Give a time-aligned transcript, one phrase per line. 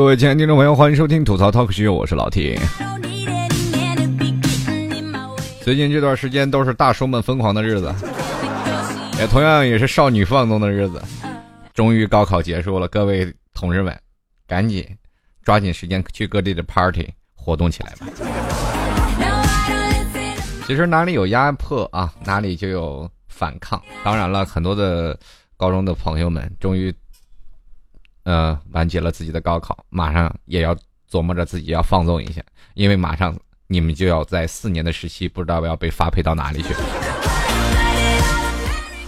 [0.00, 2.58] 各位亲爱的听众朋友，欢迎收听吐槽 talk show，我是老 T。
[5.60, 7.94] 最近这段时间都是大叔们疯狂的日子，
[9.18, 11.02] 也同样也是少女放纵的日子。
[11.74, 13.94] 终于高考结束了，各位同志们，
[14.46, 14.82] 赶紧
[15.44, 18.06] 抓紧时间去各地的 party 活动起来吧。
[20.66, 23.78] 其实哪里有压迫啊，哪里就有反抗。
[24.02, 25.14] 当然了，很多的
[25.58, 26.90] 高中的朋友们终于。
[28.24, 30.76] 呃，完结了自己的高考，马上也要
[31.10, 32.42] 琢磨着自己要放纵一下，
[32.74, 33.34] 因为马上
[33.66, 36.74] 你们就要在四年的时期，不知道要被发配到哪里去。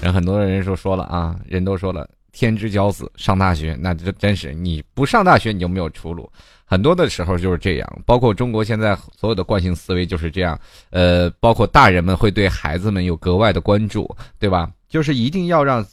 [0.00, 6.28] 人很多人说说了啊，人都说了，天之骄子上大学，那这真是你不上大学你就没有出路。
[6.64, 10.58] 很多的时候就是这样，包括中国现在所有的惯性思维就是这样。
[10.90, 14.70] 呃，包括大人们会对孩子们有格外的关注，对吧？
[14.88, 15.84] 就是一定要让。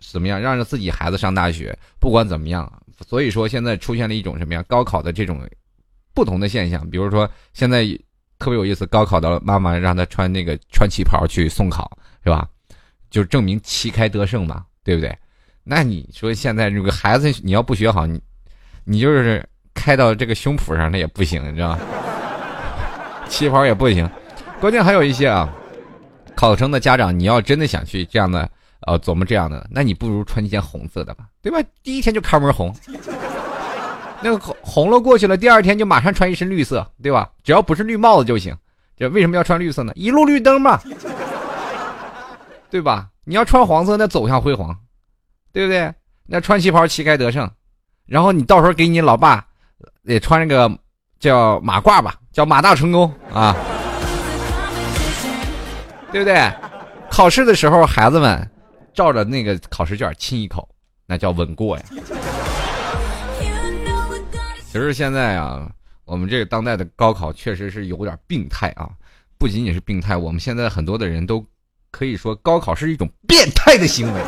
[0.00, 1.76] 怎么样让着自己孩子上大学？
[1.98, 2.70] 不管怎么样，
[3.06, 5.40] 所以说现在出现了一种什么样高考的这种
[6.14, 6.88] 不同的现象。
[6.88, 7.84] 比如说现在
[8.38, 11.90] 特别有意思，高考的妈妈让他穿那个穿旗袍去送考，
[12.22, 12.48] 是吧？
[13.10, 15.16] 就证明旗开得胜嘛，对不对？
[15.64, 18.20] 那你说现在这个孩子你要不学好，你
[18.84, 21.78] 你就是开到这个胸脯上那也不行，你知道吗？
[23.28, 24.08] 旗袍也不行。
[24.60, 25.52] 关键还有一些啊，
[26.34, 28.50] 考生的家长，你要真的想去这样的。
[28.86, 31.58] 呃，琢磨这样的，那你不如穿一件红色的吧，对吧？
[31.82, 32.74] 第一天就开门红，
[34.22, 37.28] 那个红红了过去了，第二天就马上穿一身绿色，对吧？
[37.42, 38.56] 只要不是绿帽子就行。
[38.96, 39.92] 这为什么要穿绿色呢？
[39.94, 40.80] 一路绿灯嘛，
[42.70, 43.08] 对吧？
[43.24, 44.76] 你要穿黄色，那走向辉煌，
[45.52, 45.92] 对不对？
[46.26, 47.48] 那穿旗袍旗开得胜，
[48.06, 49.44] 然后你到时候给你老爸
[50.02, 50.70] 也穿那个
[51.20, 53.56] 叫马褂吧，叫马大成功啊，
[56.10, 56.52] 对不对？
[57.10, 58.50] 考试的时候，孩子们。
[58.98, 60.68] 照着那个考试卷亲一口，
[61.06, 61.84] 那叫稳过呀。
[64.66, 65.70] 其实现在啊，
[66.04, 68.90] 我们这个当代的高考确实是有点病态啊，
[69.38, 71.46] 不仅仅是病态，我们现在很多的人都
[71.92, 74.20] 可以说高考是一种变态的行为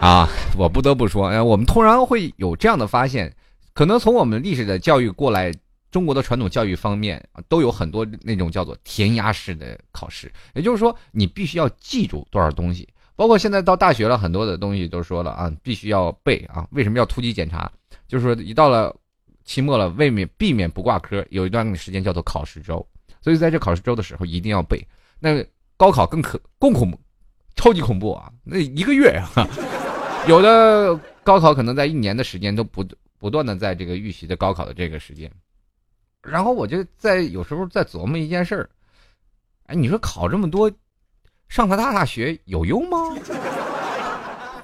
[0.00, 0.28] 啊。
[0.58, 3.32] 我不得不说，哎，我们突然会有这样的发现，
[3.72, 5.54] 可能从我们历史的教育过来，
[5.92, 12.88] 中国的传统教育方面都有很多那种叫做填鸭式的考试，也就是说，你必须要记住多少东西。
[13.16, 16.68] 包括现在到大学了，很多的东西都说了啊，必须要背啊。
[16.70, 17.70] 为什么要突击检查？
[18.06, 18.94] 就是说一到了
[19.44, 22.86] 期末了，为免避免不挂科，有一段时间叫做考试周，
[23.22, 24.86] 所以在这考试周的时候一定要背。
[25.18, 25.42] 那
[25.78, 27.00] 高考更可更恐怖，
[27.56, 28.30] 超级恐怖啊！
[28.44, 29.48] 那一个月啊，
[30.28, 30.94] 有的
[31.24, 32.84] 高考可能在一年的时间都不
[33.18, 35.30] 不断的在这个预习的高考的这个时间。
[36.22, 38.68] 然后我就在有时候在琢磨一件事儿，
[39.66, 40.70] 哎，你说考这么多。
[41.48, 42.98] 上个大大学有用吗？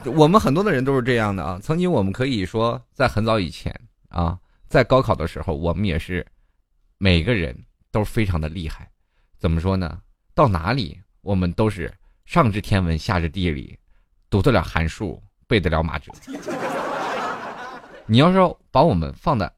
[0.05, 1.59] 我们很多的人都是这样的啊。
[1.63, 3.73] 曾经我们可以说，在很早以前
[4.09, 4.39] 啊，
[4.69, 6.27] 在高考的时候，我们也是
[6.99, 7.57] 每个人
[7.91, 8.91] 都非常的厉害。
[9.39, 10.01] 怎么说呢？
[10.35, 11.93] 到哪里我们都是
[12.25, 13.79] 上知天文下知地理，
[14.29, 16.13] 读得了函数，背得了马哲。
[18.07, 19.51] 你要是把我们放在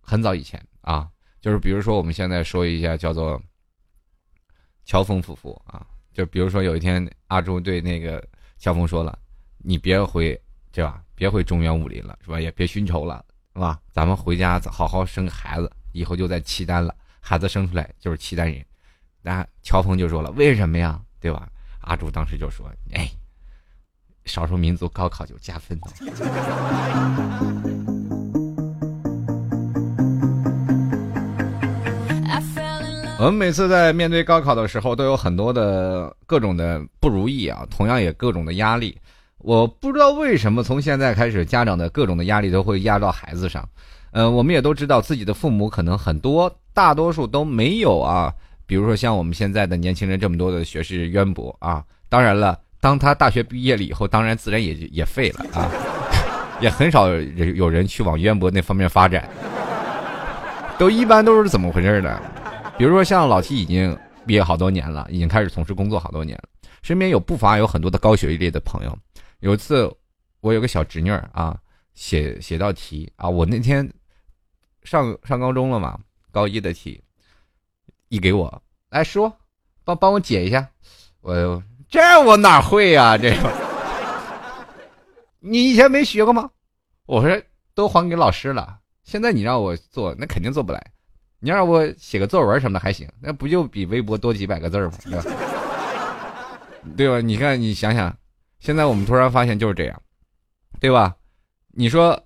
[0.00, 1.08] 很早以前啊，
[1.40, 3.40] 就是比如说我们现在说一下叫做
[4.84, 5.86] 乔峰夫妇啊。
[6.14, 8.24] 就比如说有一天，阿朱对那个
[8.56, 9.18] 乔峰说了
[9.58, 11.02] ：“你别回，对吧？
[11.16, 12.40] 别回中原武林了，是吧？
[12.40, 13.80] 也别寻仇了，是吧？
[13.92, 16.94] 咱们回家好好生个孩子，以后就在契丹了。
[17.20, 18.64] 孩子生出来就是契丹人。”
[19.20, 21.00] 那乔峰就说了：“为什么呀？
[21.18, 21.50] 对吧？”
[21.82, 23.10] 阿朱当时就说：“哎，
[24.24, 25.76] 少数民族高考就加分。”
[33.24, 38.94] 我们每次在面对高考的时候，都有很多的各种的不如意啊，同样也各种的压力。
[39.38, 43.66] 我不知道为什么从现在开始，家长的各种的压力都会压到孩子上。
[44.12, 48.30] 嗯，我们也都知道，自己的父母可能很多，大多数都没有啊。
[48.66, 51.82] 比如说像我们现在的年轻人这么多的学识渊博啊。
[52.10, 55.70] 当然了，当他大学毕业了以后，当然自然也也废了啊，
[56.60, 59.26] 也很少有人去往渊博那方面发展。
[60.76, 62.20] 都一般都是怎么回事呢？
[62.76, 66.48] 比如说，像老七已经毕业好多年了，已经开始从事工作好多年了，
[66.82, 68.98] 身边有不乏有很多的高学历的朋友。
[69.40, 69.88] 有一次，
[70.40, 71.56] 我有个小侄女儿啊，
[71.94, 73.88] 写写道题啊，我那天
[74.82, 75.98] 上上高中了嘛，
[76.32, 77.00] 高一的题，
[78.08, 79.32] 一给我，来说，
[79.84, 80.68] 帮帮我解一下，
[81.20, 83.16] 我这我哪会呀？
[83.16, 83.52] 这个，
[85.38, 86.50] 你以前没学过吗？
[87.06, 87.40] 我说
[87.72, 90.84] 都还给老师了，现在你让我做，那肯定做不来。
[91.44, 94.92] 你让我写个作文什么的还行，那不就比微博多几百个字吗？
[95.04, 95.24] 对吧？
[96.96, 97.20] 对吧？
[97.20, 98.16] 你看，你想想，
[98.60, 100.02] 现在我们突然发现就是这样，
[100.80, 101.14] 对吧？
[101.72, 102.18] 你说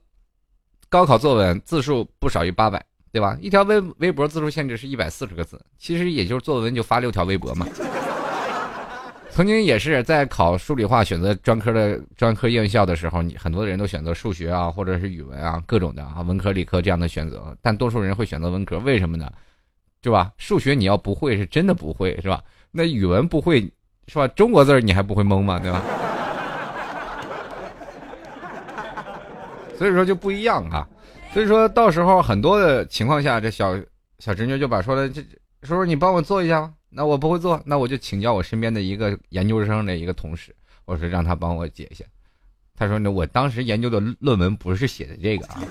[0.88, 2.80] 高考作文字数不少于八百，
[3.10, 3.36] 对吧？
[3.40, 7.66] 一条微微博字数限制是一百四十个字，其实也就是作文就发六条微博嘛。
[9.38, 19.30] 曾经也是在考数理化选择专科的专科院校的时候，你很多人都选择数学啊，或者是语文啊，各种的啊，文科理科这样的选择，但多数人会选择文科，为什么呢？
[20.02, 20.32] 是吧？
[20.38, 22.42] 数学你要不会是真的不会，是吧？
[22.72, 23.60] 那语文不会，
[24.08, 24.26] 是吧？
[24.26, 25.60] 中国字你还不会蒙吗？
[25.60, 25.84] 对吧？
[29.76, 30.84] 所以说就不一样啊。
[31.32, 33.78] 所以说到时候很多的情况下，这小
[34.18, 35.22] 小侄女就把说了，这
[35.62, 36.72] 叔叔你帮我做一下吧。
[36.98, 40.52] 那我不会做，那我就请教我身边的一个研究生的一个同事，
[40.84, 42.04] 我说让他帮我解一下。
[42.74, 45.62] 他说呢，我当时研究的论文不是写的这个啊。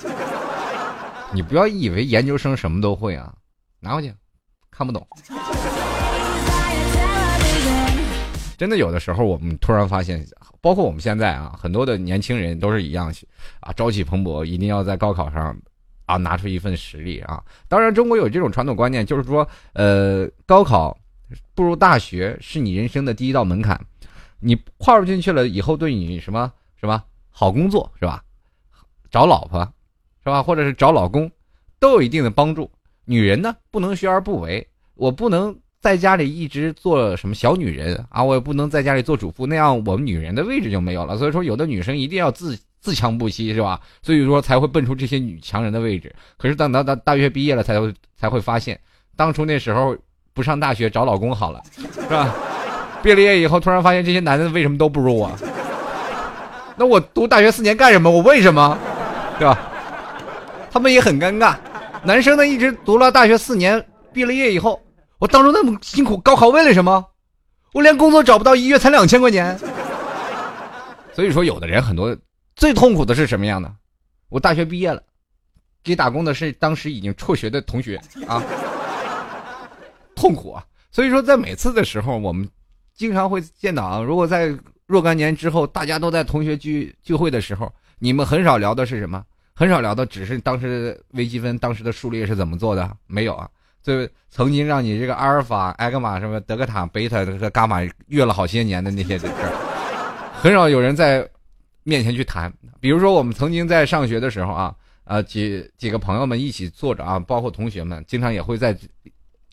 [1.34, 3.36] 你不要以为研究生什么都会啊。
[3.82, 4.14] 拿回去，
[4.72, 5.06] 看不懂。
[8.58, 10.26] 真的有的时候，我们突然发现，
[10.62, 13.14] 包括我们现在啊，很多的年轻人都是一样，
[13.60, 15.54] 啊，朝气蓬勃，一定要在高考上
[16.06, 17.44] 啊拿出一份实力啊。
[17.68, 20.98] 当然，中国有这种传统观念，就是说，呃，高考
[21.54, 23.80] 步入大学是你人生的第一道门槛，
[24.40, 28.24] 你跨入进去了以后，对你什么什么好工作是吧？
[29.10, 29.62] 找老婆
[30.24, 30.44] 是吧？
[30.44, 31.32] 或者是找老公，
[31.80, 32.70] 都有一定的帮助。
[33.06, 34.68] 女人呢，不能学而不为。
[34.96, 41.18] 我不能在家里一直做什么小女人啊，我也不能在家里做主妇，那样我们女人的位置就没有了。
[41.18, 43.80] 所以说，有的女生一定要自自强不息，是吧？
[44.02, 46.14] 所以说才会奔出这些女强人的位置。
[46.38, 48.80] 可是等到大大学毕业了，才会才会发现，
[49.16, 49.96] 当初那时候
[50.38, 52.32] 不上大学找老公好了，是吧？
[53.02, 55.32] 毕了业以后，突然发现这些男的为什么都不如我？
[56.76, 58.08] 那我读大学四年干什么？
[58.08, 58.78] 我为什么？
[59.40, 59.58] 对吧？
[60.70, 61.56] 他们也很尴尬。
[62.04, 64.80] 男生呢，一直读了大学四年，毕了业以后，
[65.18, 67.04] 我当初那么辛苦高考为了什么？
[67.74, 69.58] 我连工作找不到，一月才两千块钱。
[71.14, 72.16] 所以说，有的人很多
[72.56, 73.72] 最痛苦的是什么样的？
[74.30, 75.02] 我大学毕业了，
[75.84, 78.44] 给打工的是当时已经辍学的同学啊，
[80.18, 80.66] 痛苦啊！
[80.92, 82.50] 所以说，在每次的时候，我们
[82.96, 84.54] 经常会见到啊，如果在
[84.88, 89.24] 若干年之后，大家都在同学聚聚会的时候，你们很少聊的是什么？
[89.54, 93.48] 很少聊的，只是当时微积分当时的数列是怎么做的，没有啊。
[93.84, 101.26] 就曾经让你这个阿尔法、艾格玛什么德格塔、贝塔和伽马约了好些年的那些事儿，很少有人在
[101.84, 102.52] 面前去谈。
[102.82, 104.76] 比如说我们曾经在上学的时候啊，
[105.06, 108.78] 啊几几个朋友们一起坐着啊，包括同学们，经常也会在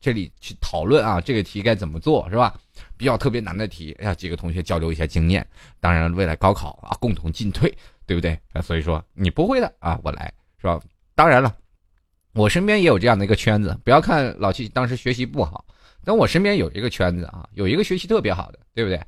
[0.04, 2.54] 这里去讨论啊，这个题该怎么做，是吧？
[2.98, 5.46] 比较特别难的题，哎呀，几个同学交流一下经验。
[5.80, 7.74] 当然，未来高考啊，共同进退。
[8.06, 8.60] 对不对啊？
[8.60, 10.30] 所以说你不会的啊，我来
[10.60, 10.78] 是吧？
[11.14, 11.56] 当然了，
[12.34, 13.74] 我身边也有这样的一个圈子。
[13.82, 15.64] 不要看老七当时学习不好，
[16.04, 19.00] 但我身边有一个圈子啊，有一个学习特别好的，对不对？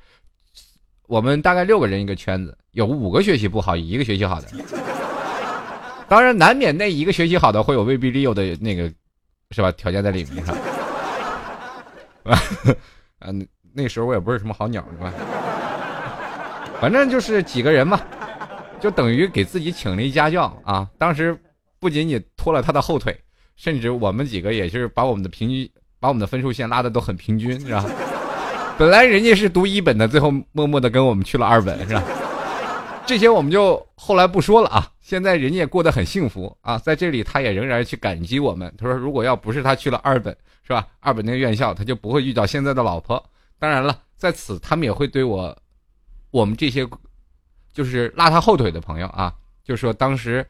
[1.09, 4.49] 我们大概六个人一个圈子，有五个学习不好，一个学习好的。
[6.09, 8.91] 当然，难免那一个学习好的会有威逼利诱的那个，
[9.51, 9.71] 是吧？
[9.73, 10.43] 条件在里面
[12.31, 12.39] 啊。
[13.21, 15.13] 嗯，那时候我也不是什么好鸟，是吧？
[16.81, 18.01] 反正就是几个人嘛，
[18.81, 20.87] 就等于给自己请了一家教啊。
[20.99, 21.37] 当时
[21.81, 23.19] 不仅仅拖了他的后腿，
[23.57, 27.85] 甚至我们几个也是把我们的平均、把我们的分数线拉的都很平均，是吧？
[28.79, 32.03] 本来人家是读一本的，最后默默的跟我们去了二本，是吧？
[33.07, 34.87] 这些我们就后来不说了啊。
[35.01, 38.71] 现在人家也过得很幸福啊，在这里他也仍然去感激我们。
[38.77, 40.37] 他说，如果要不是他去了二本，
[40.67, 40.87] 是吧？
[40.99, 43.23] 二本那个院校，他就不会遇到现在的老婆。
[43.59, 45.57] 当然了，在此他们也会对我。
[46.33, 46.87] 我们这些
[47.73, 49.33] 就是拉他后腿的朋友啊，
[49.65, 50.47] 就说当时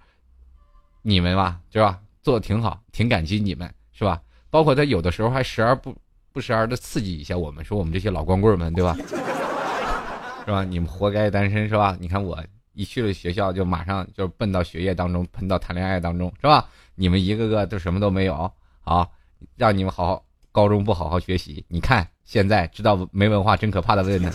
[1.03, 4.21] 你们吧，是吧，做的挺好，挺感激你们，是吧？
[4.51, 5.95] 包括他有的时候还时而不
[6.33, 8.97] 不时而的刺激一下我们，说我们这些老光棍们，对吧？
[10.45, 10.65] 是吧？
[10.65, 11.97] 你们活该单身，是吧？
[12.01, 12.43] 你看我
[12.73, 16.69] 一去了学校，就马上就奔到学业当中，奔到谈恋爱当中，是吧？
[16.97, 19.09] 你们一个个都什么都没有，好，
[19.57, 24.33] 让你们好好高中不好好学习，你看现在知道没文化真可怕的问呢。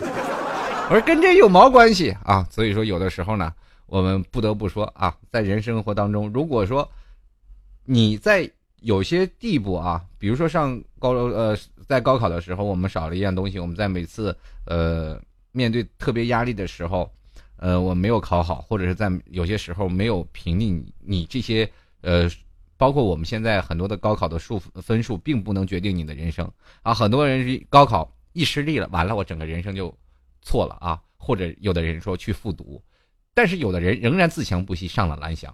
[0.89, 2.45] 我说跟这有毛关系啊？
[2.49, 3.53] 所以说有的时候呢，
[3.85, 6.89] 我们不得不说啊，在人生活当中，如果说
[7.85, 8.49] 你在
[8.81, 15.19] 有些地步啊，比如说上高中呃，在高考的时候，我们少了一样东西，我们在每次呃
[15.51, 17.09] 面对特别压力的时候，
[17.57, 21.69] 呃，我没有考好，或者是在有些时候没有评定你这些
[22.01, 22.29] 呃，
[22.81, 26.91] 包括我们现在很多的高考的数分数，并不能决定你的人生啊。
[26.91, 29.95] 很多人高考一失利了，完了，我整个人生就。
[30.43, 32.81] 错了啊，或者有的人说去复读，
[33.31, 35.53] 但是有的人仍然自强不息上了蓝翔，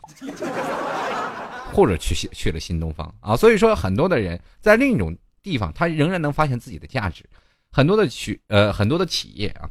[1.76, 3.36] 或者去去了新东方啊。
[3.36, 7.30] 所以说，很多的人在另一种地方，他仍然能发现自己的价值。
[7.70, 9.70] 很多的企呃，很多的企业啊，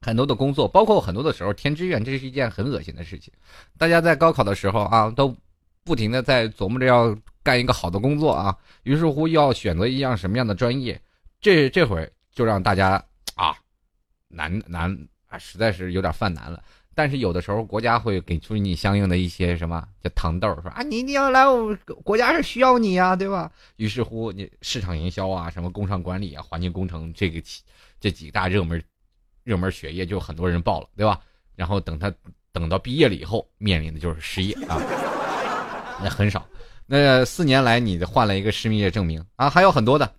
[0.00, 3.32] 很多的工作，包括很多的时候填志愿，这是一件很恶心的事情。
[3.78, 5.36] 大家在高考的时候啊，都
[5.84, 11.00] 不停的在琢磨着要干一个好的工作啊，于是乎要选择一样什么样的专业，
[11.40, 13.56] 这这会儿就让大家啊
[14.28, 14.96] 难难
[15.28, 16.62] 啊，实在是有点犯难了。
[16.94, 23.50] 但是有的时候国家会给出你相应的一些什么叫糖豆，说啊你一定要来我们国家是需要你呀，对吧？
[23.76, 27.42] 于是乎你市场营销啊，什么工商管理啊，环境工程这个
[27.98, 28.82] 这几大热门
[29.42, 31.18] 热门学业就很多人报了，对吧？
[31.56, 32.12] 然后等他
[32.52, 34.78] 等到毕业了以后，面临的就是失业啊，
[36.02, 36.46] 那很少。
[36.86, 40.14] 那四年来你换了一个失业证明啊，还有很多的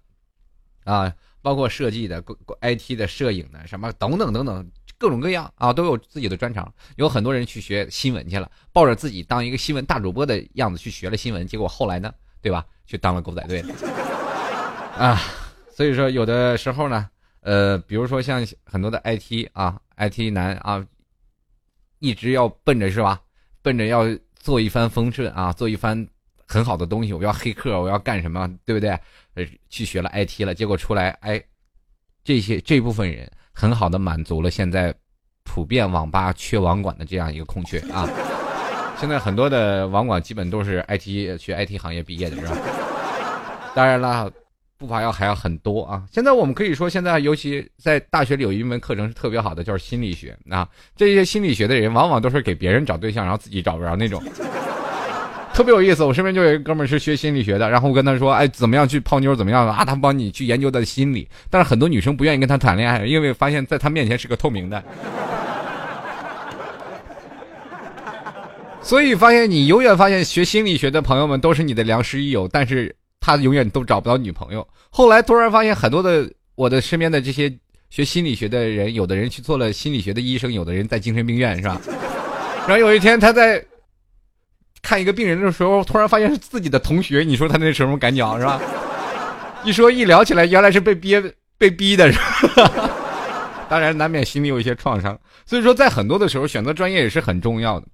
[0.85, 2.23] 啊，包括设计的、
[2.61, 4.71] IT 的、摄影的什么等等等等。
[4.97, 6.73] 各种各样啊，都有自己的专长。
[6.95, 12.65] 有很多人去学新闻去了，抱着自己当一个新闻大主播的样子去学了新闻，结果后来呢，对吧？
[12.85, 13.75] 去当了狗仔队了
[14.97, 15.19] 啊。
[15.75, 17.09] 所以说，有的时候呢，
[17.41, 20.85] 呃，比如说像很多的 IT 啊，IT 男啊，
[21.99, 23.19] 一直要奔着是吧？
[23.61, 24.05] 奔着要
[24.43, 26.05] 做一番风顺啊，做一番
[26.45, 27.13] 很好的东西。
[27.13, 28.47] 我要黑客，我要干什么？
[28.65, 28.89] 对不对？
[29.35, 31.41] 呃，去学了 IT 了，结果出来，哎，
[32.23, 33.31] 这些这部分人。
[33.55, 34.91] 很好的满足了现在
[35.43, 38.09] 普遍网吧缺网管的这样一个空缺啊！
[39.00, 42.57] 现在很多的网管基本都是 IT 学 IT 行业毕业的，是吧？
[43.75, 44.31] 当然了，
[44.77, 46.03] 步伐要还要很多啊！
[46.12, 50.68] 现在我们可以说，现在尤其在大学里有一门课程是特别好的，就是心理学啊。
[50.96, 54.22] 这些心理学的人往往都是给别人找对象，然后自己找不着那种。
[55.53, 59.36] 特别有意思，我身边就有一个哥们儿是学心理学的，然后我跟他说：“哎，怎么样去泡妞？
[59.36, 64.84] 怎么样啊？”他帮你去研究他的心理，但是很多女生不愿意跟他谈恋爱，因为发现在他面前是个透明的，
[68.82, 74.68] 所以发现你永远发现学心理学的朋友们都是你的良师益友，但是他永远都找不到女朋友。
[74.89, 77.50] 后来突然发现很多的我的身边的这些
[77.89, 81.80] 学心理学的人，有的人去做了心理学的医生，有的人在精神病院，是吧？
[82.68, 83.63] 然后有一天他在。
[84.86, 88.60] 看一个病人的时候，突然发现是自己的同学，你说他那什么感觉是吧？
[89.63, 91.24] 一说一聊起来，原来是被憋
[91.58, 92.20] 被逼的，是
[92.53, 92.89] 吧？
[93.70, 95.18] 当然难免心里有一些创伤。
[95.46, 97.88] 所以说，在很多的时候，选择专业也是很重要的。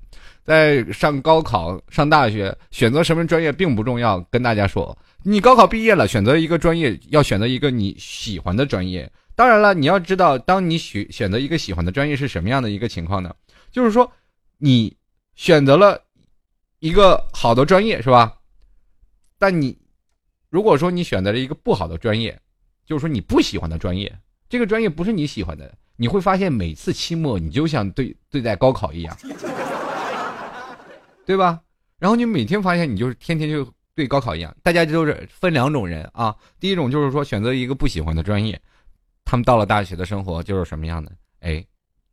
[0.44, 4.20] 在上高考、上大学，选择什么专业并不重要。
[4.32, 9.12] 跟大家说，你高考毕业了，选择一个专业，要选择一个你喜欢的专业。
[9.36, 13.34] 当然了，你要知道，当你选选择一个喜欢的专业是什么样的一个情况呢？
[13.72, 14.12] 就是说，
[14.58, 14.98] 你
[15.36, 16.06] 选择了。
[16.82, 18.38] 一个好的专业是吧？
[19.38, 19.78] 但你
[20.50, 22.40] 如果说你选择了一个不好的专业，
[22.86, 29.14] 就是说你不喜欢的专业，这个专业不是你喜欢的，你会发现每次期末你就像对对待高考一样，
[31.26, 31.60] 对吧？
[32.00, 34.56] 然后你每天发现你就是天天就对高考一样。
[34.64, 38.58] 大家就是分两种人啊，第一种就是说选择一个不喜欢的专业，
[39.26, 41.12] 他们到了大学的生活就是什么样的？
[41.42, 41.62] 哎，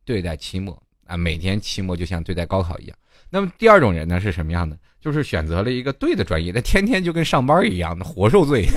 [0.03, 2.97] 对待期末啊，每天期末就像对待高考一样。
[3.29, 4.77] 那么第二种人呢是什么样的？
[4.99, 8.67] 就是选择了一个对的专业，他天天就跟上班一样的活受罪。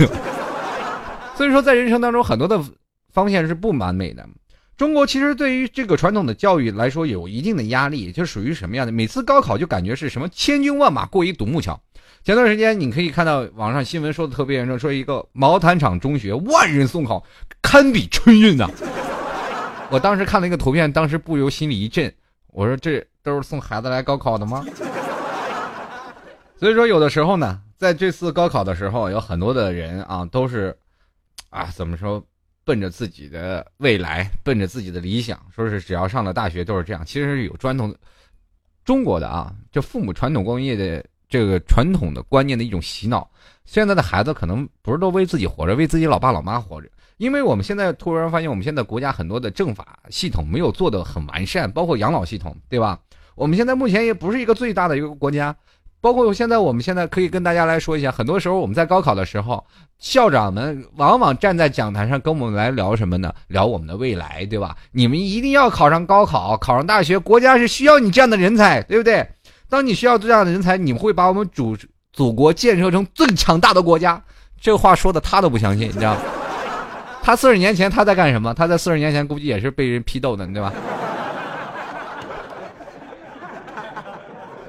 [1.34, 2.62] 所以说，在人生当中很多的
[3.08, 4.24] 方向是不完美的。
[4.80, 8.90] 中国其实对于这个传统的教育来说有一定的压力，就属于什么样的？
[8.90, 11.78] 每次高考就感觉是什么千军万马过一独木桥。
[12.24, 17.22] 前段时间你可以看到网上新闻说的特别严重，说一个毛坦厂中学万人送考，
[17.60, 18.70] 堪比春运呐。
[19.92, 22.10] 我当时看了一个图片，当时不由心里一震，
[22.46, 23.06] 我说这。
[23.22, 24.64] 都是送孩子来高考的吗？
[26.58, 30.74] 所以说，有的时候呢，在这次高考的时候，有很多的人啊，都是
[31.50, 32.24] 啊，怎么说，
[32.70, 37.04] 奔着自己的未来，奔着自己的理想，说是只要上了大学都是这样。
[37.04, 37.92] 其实是有传统
[38.84, 43.28] 中国的啊，就父母传统工业的这个传统的观念的一种洗脑。
[43.64, 46.88] 现在的孩子可能不是都为自己活着，为自己老爸老妈活着。
[47.16, 53.00] 因为我们现在突然发现，我们现在国家很多的政法系统没有做的很完善，包括养老系统，对吧？
[53.34, 55.56] 我们现在目前也不是一个最大的一个国家，
[56.00, 59.62] 包括现在我们现在可以跟大家来说一下，很多时候我们在高考的时候，
[59.98, 63.32] 校长们往往站在讲台上跟我们来聊什么呢？
[63.48, 64.74] 聊我们的未来，对吧？
[64.92, 69.26] 你们一定要考上高考，考上大学，国家是需要你这样的人才，对不对？
[69.68, 71.76] 当你需要这样的人才，你们会把我们祖
[72.12, 74.20] 祖国建设成最强大的国家。
[74.60, 76.20] 这话说的他都不相信，你知道吗。
[77.22, 78.54] 他四十年前他在干什么？
[78.54, 80.72] 他在四十年前估计也是被人批斗的，对吧？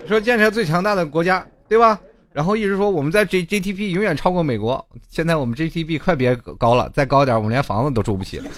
[0.07, 1.99] 说建设最强大的国家，对吧？
[2.33, 4.85] 然后一直说我们在 G G T P 永远超过美国。
[5.09, 8.49] 现在我们 G T P 快别高了，再高点我们连房子都住不起了。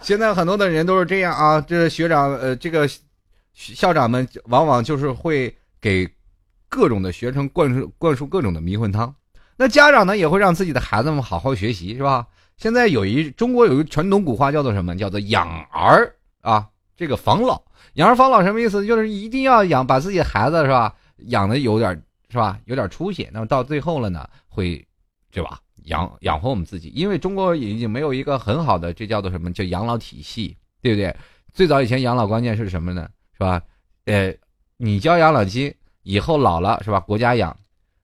[0.00, 2.88] 现在很多的人都是这样啊，这学长呃，这个
[3.52, 6.08] 校长们往往就是会给
[6.68, 9.12] 各种的学生灌输灌输各种的迷魂汤。
[9.56, 12.24] 那家长呢也会让自己的孩子们好好学习，是吧？
[12.56, 14.96] 现在有一中国有一传统古话叫做什么？
[14.96, 17.60] 叫做养儿啊，这个防老。
[17.98, 18.86] 养儿防老什么意思？
[18.86, 20.94] 就是一定要养，把自己孩子是吧，
[21.26, 22.00] 养的有点
[22.30, 22.56] 是吧？
[22.66, 24.86] 有点出息，那么到最后了呢，会，
[25.32, 25.58] 对吧？
[25.86, 29.52] 养养活我们自己，因为中国已经没有一个很好的，这叫做什么？
[29.52, 31.14] 叫养老体系，对不对？
[31.52, 33.08] 最早以前养老观念是什么呢？
[33.32, 33.60] 是吧？
[34.04, 34.32] 呃，
[34.76, 35.74] 你交养老金，
[36.04, 37.00] 以后老了是吧？
[37.00, 37.56] 国家养。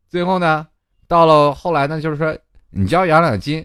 [0.09, 0.67] 最后呢，
[1.07, 2.37] 到了后来呢，就是说
[2.71, 3.65] 你交养老金，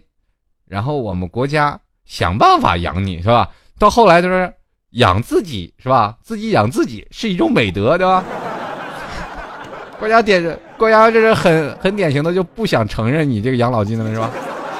[0.64, 3.50] 然后我们国家想办法养你，是吧？
[3.80, 4.54] 到后来就是
[4.92, 6.16] 养自己，是吧？
[6.22, 8.24] 自己养自己是一种美德，对吧？
[9.98, 14.30] 国家典，国家这是很很典型的就不想承认你这个养老金了，是吧？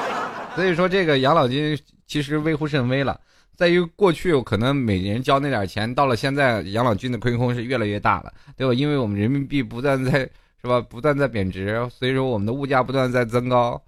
[0.55, 1.77] 所以说这个养老金
[2.07, 3.19] 其实微乎甚微了，
[3.55, 8.73] 在于过去可能每年交那点钱，到了现在养老金的亏空是越来越大了，对吧？
[8.73, 10.27] 因为我们人民币不断在
[10.61, 13.81] 是吧，不断在贬值，所以说我们的物价不断在增高，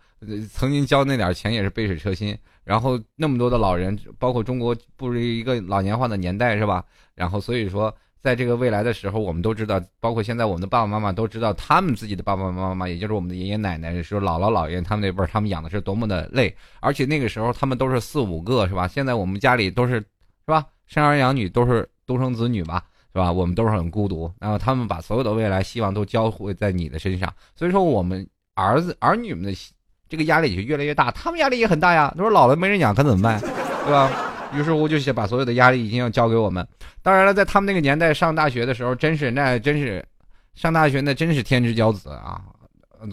[0.54, 6.84] 曾经交那点钱也是杯水车薪，然后那么多的老人，包括中国步入一个老年化的年代，是吧？
[7.16, 7.94] 然后所以说。
[8.24, 18.88] 在这个未来的时候，我们都知道，包括现在我们的爸爸妈妈都知道，他们自己的爸爸妈妈，也就是我们的爷爷奶奶，说姥姥姥爷他们那辈，他们养的是多么的累，而且那个时候他们都是四五个，是吧？
[18.88, 20.06] 现在我们家里都是，是
[20.46, 20.66] 吧？
[20.86, 23.30] 生儿养女都是独生子女吧，是吧？
[23.30, 29.52] 我们都是很孤独，然后他们把所有的未来希望都交汇在你的身上，所以说我们儿子儿女们的
[30.14, 32.14] 这个压力就越来越大，他们压力也很大呀。
[32.16, 33.40] 他说老了没人养，可怎么办？
[33.84, 34.12] 对吧？
[34.54, 36.64] 于是乎就想把所有的压力一定要交给我们。
[37.02, 40.06] 当然了，在他们那个年代上大学的时候，真是那真是
[40.54, 42.40] 上大学那真是天之骄子啊！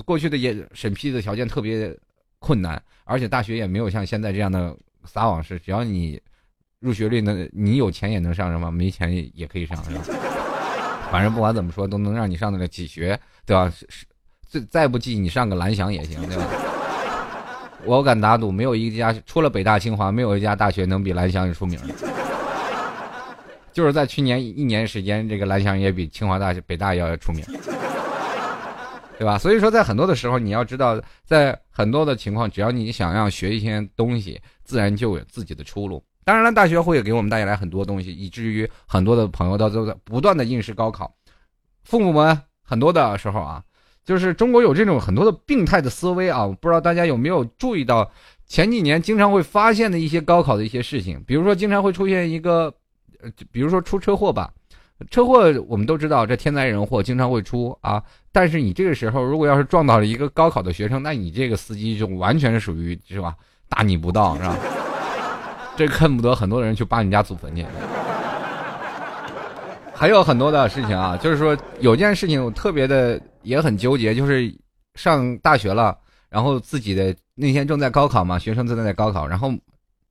[0.04, 1.90] 过去的也审批的条件特别
[2.38, 4.76] 困难，而且大学也没有像现在这样的
[5.06, 6.20] 撒网式，只要你
[6.80, 8.70] 入学率能，你有钱也能上，是吗？
[8.70, 10.02] 没钱也可以上，是吧？
[11.10, 13.72] 反正不管怎么说，都能让你上得了几学，对吧？
[13.88, 14.06] 是
[14.46, 16.44] 再再不济，你上个蓝翔也行，对吧？
[17.84, 21.78] 我敢打赌，没有一家除了北大清华，没有一家大学能比蓝翔出名。
[23.72, 27.42] 就是在去年一年时间，这个蓝翔也比清华大学、北大要出名，
[29.16, 29.38] 对吧？
[29.38, 36.02] 所以说，在很多的时候，你要知道，在很多的情况，只要你想要学一些东西，自然就有自己的出路。
[36.24, 41.14] 当然了，大学会给我们带来很多东西，以至于很多的朋友到都在不断的应试高考。
[41.84, 43.62] 父母们很多的时候啊。
[44.04, 48.10] 就是中国有这种很多的病态的思维啊，不知道大家有没有注意到，
[48.46, 52.72] 前几年经常会发现的一些高考的一些事情，比如说经常会出现一个，
[53.20, 54.50] 呃，比如说出车祸吧，
[55.10, 63.34] 车祸我们都知道这天灾人祸经常会出啊，但是你这个时候如果要是撞到了一个高考的学生，那你这个司机就完全是属于是吧
[63.68, 64.56] 大逆不道是吧？
[65.76, 67.64] 这恨不得很多人去扒你家祖坟去。
[70.00, 74.50] 还有很多的事情啊， 就是说有件事情我特别的也很纠结，就是
[74.94, 75.94] 上大学了，
[76.30, 79.52] 然后自己的那天正在高考嘛，学生正在高考，然后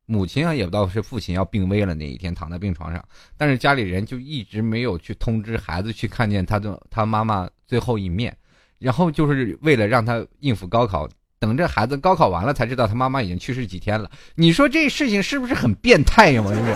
[0.06, 3.04] 母亲啊也不知道是父亲要病危了那一天躺在病床上，
[3.36, 8.38] 但是家里人就一直没有去通知孩子去看见他的他妈妈最后一面，
[8.78, 14.08] 然后就是为了让他应付高考，等这孩子高考完了才知道他妈妈已经去世几天了。
[14.36, 16.44] 你说这事情是不是很变态呀？
[16.46, 16.76] 我就是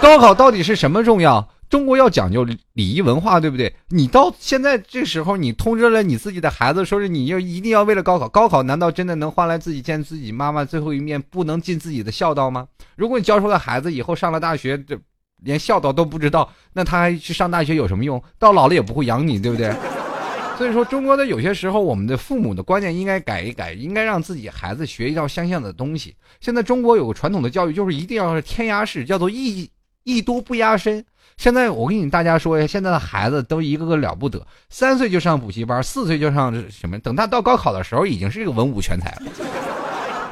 [0.00, 1.44] 高考到底是什么重要？
[1.72, 3.74] 中国要讲究礼仪文化，对不对？
[3.88, 12.68] 你到现在这时候，你通知了你自己的孩子，说是你要一定要为了高考，高考难道真的能换来自己见自己妈妈最后一面，不能尽自己的孝道吗？
[12.94, 14.98] 如果你教出了孩子以后上了大学，这
[15.42, 18.22] 连孝道都不知道，那他还去上大学有什么用？
[18.38, 19.74] 到老了也不会养你，对不对？
[20.58, 26.14] 所以说，中国的有些时候，我们的父母的观念应该改一改，应该让自己孩子学一道相像的东西。
[26.38, 29.70] 现在中国有个传统的教育，就是一定要是填鸭式，叫做艺
[30.04, 31.02] 艺多不压身。
[31.36, 36.98] 现在我跟你大家说一下，现在的孩子都一个个了不得，三岁就上补习班，四岁就上什么？
[37.00, 39.32] 等他到高考的时候，已经是一个文武全才了，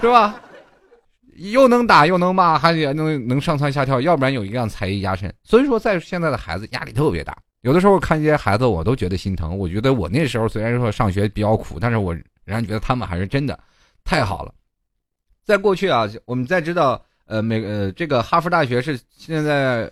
[0.00, 0.40] 是吧？
[1.36, 5.32] 又能打又能骂，还得能能上蹿下跳，要不然有一样才艺加身。
[5.42, 9.56] 所以说，在现在的孩子压力特别大，有的时候看这些孩子，我都觉得心疼。
[9.56, 13.58] 我觉得我那时候虽然说上学比较苦，但是我仍然觉得他们还是真的
[14.04, 14.52] 太好了。
[15.44, 19.90] 在过去啊，我们在知道，呃，每呃这个哈佛大学是现在。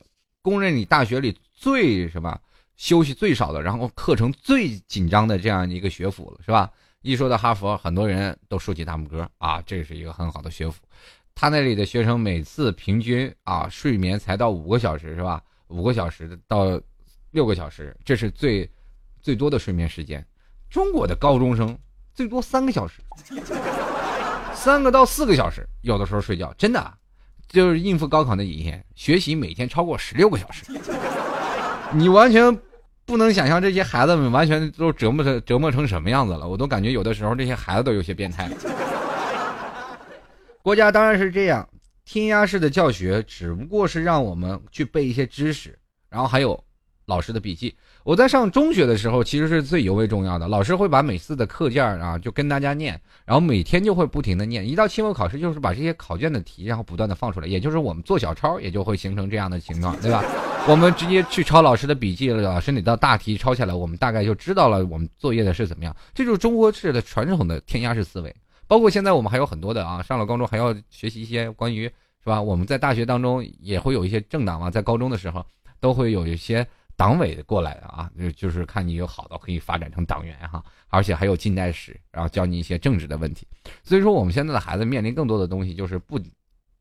[0.49, 2.39] 公认你大学里最什么
[2.77, 6.71] 休息最少的，然后课程最紧张的这样一个学府了，是吧？
[7.03, 10.83] 一说到哈佛，很多人都竖起大拇哥啊，这是一个很好的学府。
[11.35, 15.41] 他那里的学生每次平均啊睡眠才到五个小时，是吧？
[15.69, 16.81] 五个小时到
[17.31, 18.69] 六个小时，这是最
[19.21, 20.25] 最多的睡眠时间。
[20.69, 21.79] 中国的高中生
[22.13, 23.01] 最多三个小时，
[24.53, 26.98] 三个到四个小时，有的时候睡觉真的。
[27.49, 30.65] 就是应付高考那几天，学习每天超过十六个小时，
[31.93, 32.57] 你完全
[33.07, 36.47] 不能想象这些孩子们完全都折磨成折磨成什么样子了。
[36.47, 38.51] 我都感觉有的时候这些孩子都有些变态。
[40.63, 41.67] 国家当然是这样，
[42.05, 45.79] 填鸭式的教学只不过是让我们去背一些知识，
[46.11, 46.63] 然后还有
[47.07, 47.75] 老师的笔记。
[48.09, 50.49] 我在上中学的时候，其实是最尤为重要的。
[50.49, 54.67] 老师会把每次的课件啊，就跟大家念，然后每天就会不停的念。
[54.67, 57.47] 一到期末考试，就是把这些考卷的题，然后不断的放出来。
[57.47, 60.25] 也就是我们做小抄，也就会形成这样的情况，对吧？
[60.67, 65.95] 我们直接去抄老师的笔记了，老师哪道大题抄下来，我们大概就知道了我们作业的是怎么样。
[66.15, 68.35] 这就是中国式的传统的填鸭式思维。
[68.67, 72.41] 包括现在我们还有很多的啊，上了高中还要学习一些关于是吧？
[72.41, 75.45] 我们在大学当中也会有一些政党嘛，在高中的时候
[75.79, 76.67] 都会有一些。
[76.99, 83.47] 党委过来的啊，就就是看你有好的可以发展成党员哈，而且还有近代史，然后教你一些政治的问题。
[83.85, 86.19] 所以说，我们现在的孩子面临更多的东西，就是不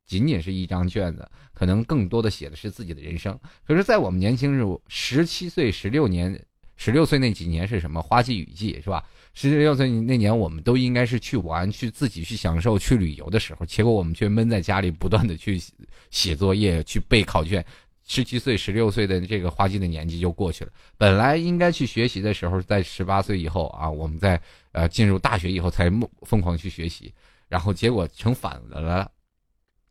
[0.08, 3.40] 仅仅是一张卷子，可能更多的写的是自己的人生。
[3.64, 6.44] 可是，在我们年轻时候，十七岁、十六年、
[6.78, 8.02] 十六岁那几年是什么？
[8.02, 9.06] 花季雨季是吧？
[9.36, 15.62] 十六岁那年，我们都应该是去玩、去自己去享受、去旅游的时候，结果我们却闷在家里，不断的去
[16.10, 17.64] 写作业、去背考卷。
[18.08, 20.72] 十七岁、十六岁的这个花季的年纪就过去了。
[20.98, 24.42] 本来应该去学习的时候，在十八岁以后啊，我们在
[24.72, 25.92] 呃进入大学以后才
[26.22, 27.14] 疯狂去学习，
[27.50, 29.12] 然后结果成反了了。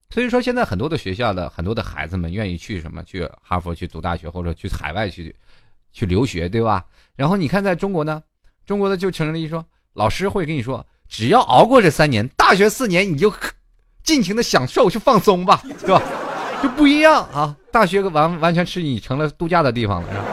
[0.08, 3.02] 所以说，现在很多的学校的很多的孩子们愿意去什么？
[3.04, 5.34] 去哈佛去读大学，或者去海外去
[5.92, 6.86] 去留学，对吧？
[7.16, 8.22] 然后你看，在中国呢，
[8.64, 13.34] 中国的就成了一说，老师会跟你说，只要熬过这三年，大学四年你就
[14.02, 16.02] 尽情的享受去放松吧，对吧？
[16.66, 17.54] 就不一样啊！
[17.70, 20.24] 大学完完全是你成了度假的地方了，是吧？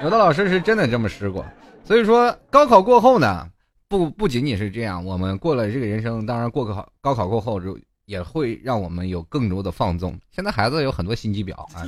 [0.00, 1.44] 有的老师是真的这么试过，
[1.84, 3.44] 所以说高考过后呢，
[3.88, 10.16] 不不仅仅是这样，我们过了这个人生，当然过考高考过后就也会让我们有更多的放纵。
[10.30, 11.82] 现在孩子有很多心机婊啊，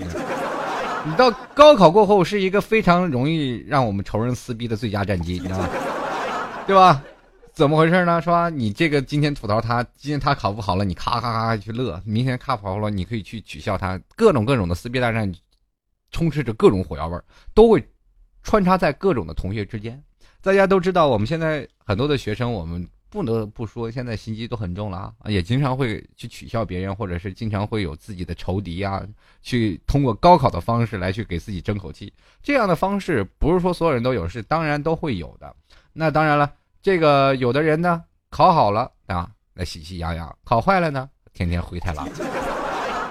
[1.04, 5.68] 你到高考过后是一个非常容易让我们仇人撕逼的最佳战机，你知道吗？
[6.66, 7.00] 对吧？
[7.54, 8.20] 怎么回事呢？
[8.20, 8.50] 是吧？
[8.50, 13.96] 你这个今天吐槽他，今天他考不好了，你咔咔咔去乐；明天考好了，你可以去取笑他。
[14.16, 15.32] 各种各种的撕逼大战，
[16.10, 17.88] 充斥着各种火药味儿，都会
[18.42, 20.02] 穿插在各种的同学之间。
[20.40, 29.00] 大家都知道，我们现在很多的学生，我们不得不说，现在心机都很重了啊，也经常会去取笑别人，或者是经常会有自己的仇敌啊，
[29.42, 32.12] 去通过高考的方式来去给自己争口气。
[32.42, 35.54] 这样的方式不是说所有人都有，是当然都会有的。
[35.92, 36.52] 那当然了。
[36.84, 42.06] 这个有的人呢，考好了啊，那喜气洋洋；考坏了呢，天天灰太狼。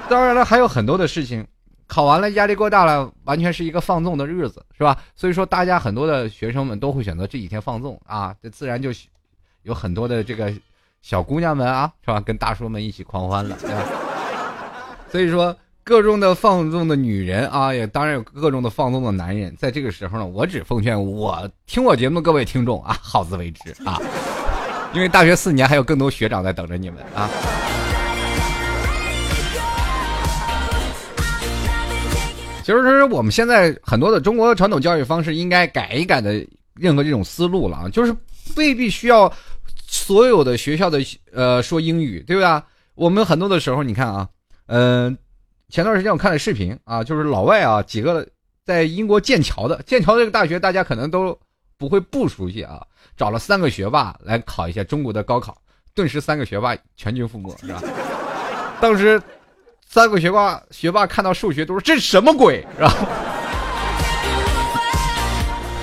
[0.07, 1.43] 当然了，还有很多的事情，
[1.87, 4.95] 考完了压力过大了，完全是一个放纵的日子，是吧？
[5.15, 8.91] 所以说，大家很多的学生们都会选择这几天放纵啊，这自然就
[9.63, 10.53] 有很多的这个
[11.01, 12.21] 小姑娘们啊，是吧？
[12.21, 13.83] 跟大叔们一起狂欢了，对吧？
[15.09, 15.57] 所以说。
[15.85, 19.53] 各种的放纵的女人啊，也当然有各种的放纵的男人。
[19.59, 23.99] 在这个时候呢，我只奉劝我听我节目各位听众啊，好自为之啊，
[24.95, 27.29] 因为大学四年还有更多学长在等着你们啊。
[32.63, 36.33] 其实，我们现在很多的中国传统教育方式应该改一改的
[36.75, 38.15] 任何这种思路了啊，就是
[38.55, 39.29] 未必需要
[39.85, 41.01] 所有的学校的
[41.33, 42.65] 呃说英语，对吧？
[42.95, 44.29] 我们很多的时候，你看啊，
[44.67, 45.17] 嗯。
[45.73, 48.23] 前段时间我看了视频啊，就是老外啊几个
[48.63, 51.35] 在英国剑桥的剑桥这个大学，大家可能都
[51.79, 52.85] 不会不熟悉啊。
[53.17, 55.57] 找了三个学霸来考一下中国的高考，
[55.95, 57.81] 顿时三个学霸全军覆没，是吧？
[58.79, 59.19] 当时
[59.83, 62.93] 三个学霸学霸看到数学都说这什么鬼，是吧？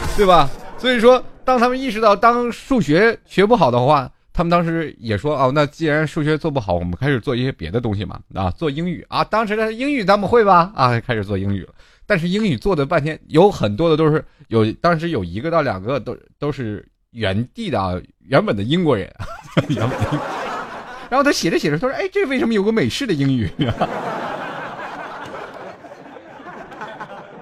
[0.17, 0.49] 对吧？
[0.79, 4.09] 所以说，当他们意识到当数学学不好的话。
[4.41, 9.23] 他们当时也说哦，那既然数学做不好，我们开始做一些别的东西嘛啊，做英语啊。
[9.23, 11.75] 当时的英语咱们会吧啊，开始做英语了。
[12.07, 19.15] 但是英语做的半天，有很多的都是有，当时有一个到两个都都是原地的啊，原本的英国人，
[19.69, 19.99] 原本。
[21.11, 23.47] 然后他写着写着，他说：“哎，这为什么有个美式的英语？”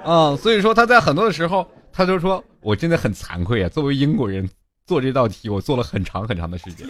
[0.04, 4.50] 啊，所以说他在很多的时候，他就说我真的很惭愧啊，作为英国人。
[4.88, 6.88] 做这道题，我做了很长很长的时间。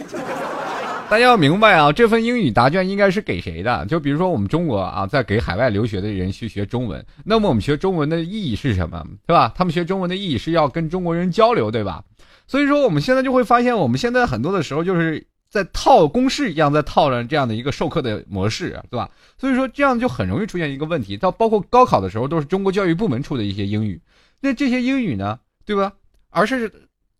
[1.09, 3.85] 大家要明白啊，这份英语答卷应该是给谁的？
[3.87, 9.03] 就比如说我们中国啊，在给海外留学的人去学中文，那么我们学中文的意义是什么？
[9.27, 9.51] 对吧？
[9.55, 12.03] 他们学中文的意义是要跟中国人交流，对吧？
[12.47, 19.09] 所以说我们现在就会发现，我们现在很多的时候就是在套公式一样，在套上这样的一个授课的模式，对吧？
[19.37, 23.99] 所以说这样就很容易出现一个问题，到包括高考的时候都是中国教育部门出的一些英语，
[24.39, 25.91] 那这些英语呢，对吧？
[26.29, 26.71] 而是。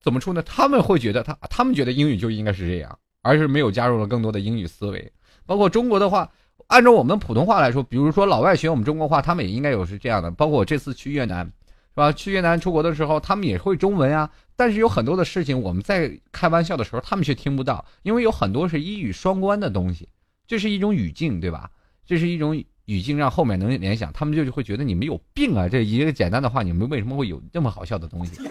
[0.02, 0.42] 怎么出呢？
[0.44, 5.12] 他们会觉得他他们觉得英语就应该是这样，而是没有加入了更多的英语思维。
[5.46, 6.30] 包括中国的话，
[6.68, 10.30] 按照我们普通话来说，比如说老外学我们中国话，他们也应该有是这样的。
[10.32, 11.52] 包括我这次去越南，是
[11.96, 12.12] 吧？
[12.12, 14.30] 去越南出国的时候，他们也会中文啊。
[14.56, 20.08] 但是有很多的事情我们在开玩笑的时候，他们却听不到，因为有很多是一语双关的东西。
[20.48, 21.70] 这是一种语境，对吧？
[22.06, 25.70] 这是一种语境让后面能联想，他们就会觉得你们有病啊！
[25.70, 28.42] 这一个简单的话，你们为什么会有这么好笑的东西？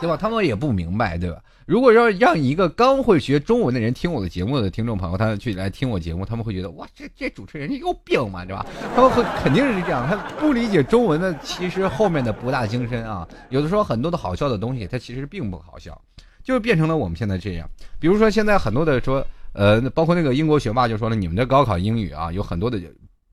[0.00, 0.16] 对吧？
[0.16, 1.42] 他们也不明白，对吧？
[1.66, 8.66] 如果要让一个刚会学中文的人听我的节目的听众朋友，他去来听我节目，他们会觉得哇，这这主持人有病嘛，对吧？
[8.96, 13.28] 他们会肯定是这样，他不理解中文的，其实后面的博大精深啊。
[13.50, 16.00] 有的时候很多的好笑的东西，它其实并不好笑，
[16.42, 17.68] 就变成了我们现在这样。
[18.00, 22.80] 比如说现在很多的说，呃，包括那个英国学霸就说了，你们的高考英语啊，有很多的。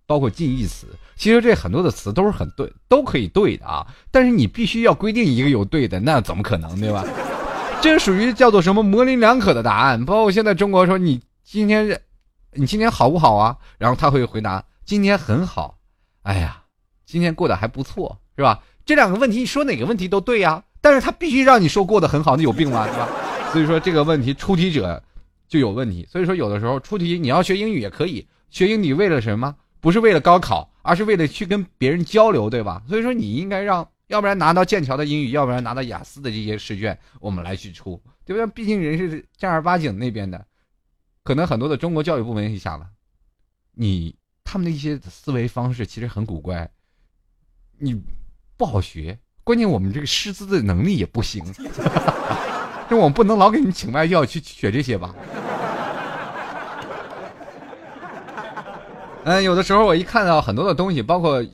[0.07, 3.85] 包括近义词，其实这很多的词都是很对，都可以对的啊。
[4.09, 7.03] 但是你必须要规定一个有对的，那怎么可能，对吧？
[7.81, 10.03] 这属于叫做什么模棱两可的答案。
[10.05, 12.01] 包括现在中国说你今天，
[12.53, 13.57] 你今天好不好啊？
[13.77, 15.77] 然后他会回答今天很好。
[16.23, 16.63] 哎呀，
[17.05, 18.63] 今天过得还不错，是吧？
[18.85, 20.63] 这两个问题你说哪个问题都对呀。
[20.79, 22.87] 但是他必须让你说过得很好，你有病吗？
[22.87, 23.09] 是吧？
[23.51, 25.03] 所以说这个问题出题者
[25.49, 26.07] 就有问题。
[26.09, 29.53] 所以说有的时候出题你要学英语也可以学英语，为了什么？
[29.87, 32.83] 不是为了高考，而是为了去跟别人交流，对吧？
[32.89, 38.45] 所以说你应该让，要不然拿到剑桥的英语，要不然拿到雅思的这些试卷，我们来去出，对不对？
[38.47, 40.45] 毕竟人是正儿八经那边的，
[41.23, 42.85] 可能很多的中国教育部门也想了，
[43.75, 46.69] 你他们的一些思维方式其实很古怪，
[47.79, 47.97] 你
[48.57, 51.41] 不好学，关键我们这个师资的能力也不行，
[52.89, 55.15] 这我们不能老给你请外教去学这些吧。
[59.27, 61.45] 嗯，有的时候我一看到很多的东西，包括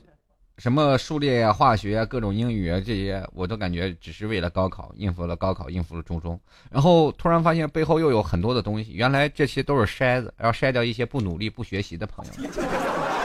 [0.58, 6.40] 什么数列呀、化学啊、各种英语啊这些，我都感觉只是为了高考，应付了高考，应付了初中。
[6.70, 12.32] 然后突然发现背后又有很多的东西，原来这些都是筛子，要筛掉一些不努力、不学习的朋友，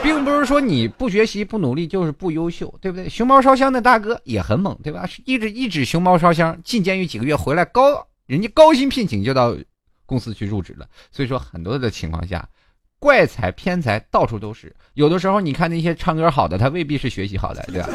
[0.02, 3.08] 并不是说你不学习、不努力就是不优秀，对不对？
[3.08, 5.08] 熊猫烧香的大哥也很猛，对吧？
[5.26, 9.56] 一直一直熊猫烧香，进监狱几个月回来，高人家高薪聘请就到
[10.06, 10.88] 公司去入职了。
[11.12, 12.48] 所以说，很多的情况下。
[13.00, 17.88] 怪才偏才到处都是，有的时候你看那些唱歌好的，他未必是学习好的，对吧？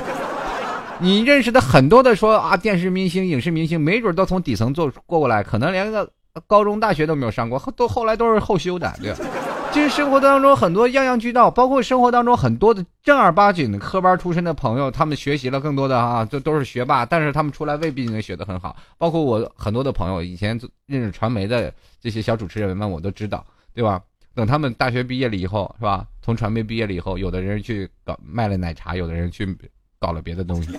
[1.00, 6.10] 你认识的很多的说啊，电视明星、影视明星，没准都从底层做过过来，可能连个
[6.48, 9.20] 高中、大学都没有上过，都后来都是后修的，对吧？
[9.74, 18.74] 其实生活当中很多样样俱到，包括生活当中很多的正儿八经的科班出身的朋友，他们学习了更多的啊，这都是学霸，但是他们出来未必能学得很好。
[18.98, 24.02] 包括我很多的朋友，以前认识传媒的这些小主持人们，我都知道，对吧？
[24.36, 26.06] 等他们大学毕业了以后，是吧？
[26.22, 29.58] 从传媒毕业了以后，有的人去搞卖了奶茶，有的人去
[29.98, 30.78] 搞了别的东西，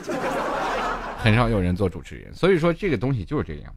[1.17, 2.35] 很少有人做主持人。
[2.35, 3.75] 所以说，这个东西就是这样。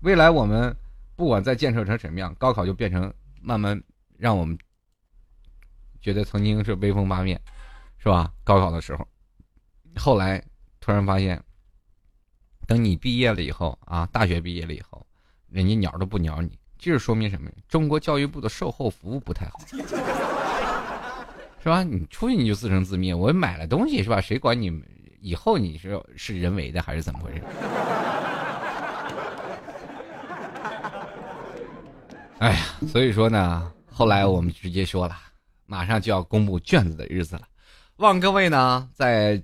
[0.00, 0.74] 未来我们
[1.14, 3.12] 不管再建设成什么样，高考就变成
[3.42, 3.80] 慢慢
[4.16, 4.56] 让我们
[6.00, 7.38] 觉得曾经是威风八面，
[7.98, 8.32] 是吧？
[8.44, 9.06] 高考的时候，
[9.96, 10.42] 后来
[10.80, 11.38] 突然发现，
[12.66, 15.06] 等你毕业了以后啊，大学毕业了以后，
[15.50, 16.58] 人家鸟都不鸟你。
[16.80, 17.50] 这是说明什么？
[17.68, 19.60] 中国教育部的售后服务不太好，
[21.62, 21.82] 是吧？
[21.82, 23.14] 你出去你就自生自灭。
[23.14, 24.18] 我买了东西是吧？
[24.18, 24.72] 谁管你
[25.20, 27.42] 以后你是是人为的还是怎么回事？
[32.38, 32.58] 哎呀，
[32.90, 35.14] 所以说呢，后来我们直接说了，
[35.66, 37.42] 马上就要公布卷子的日子了，
[37.96, 39.38] 望各位呢在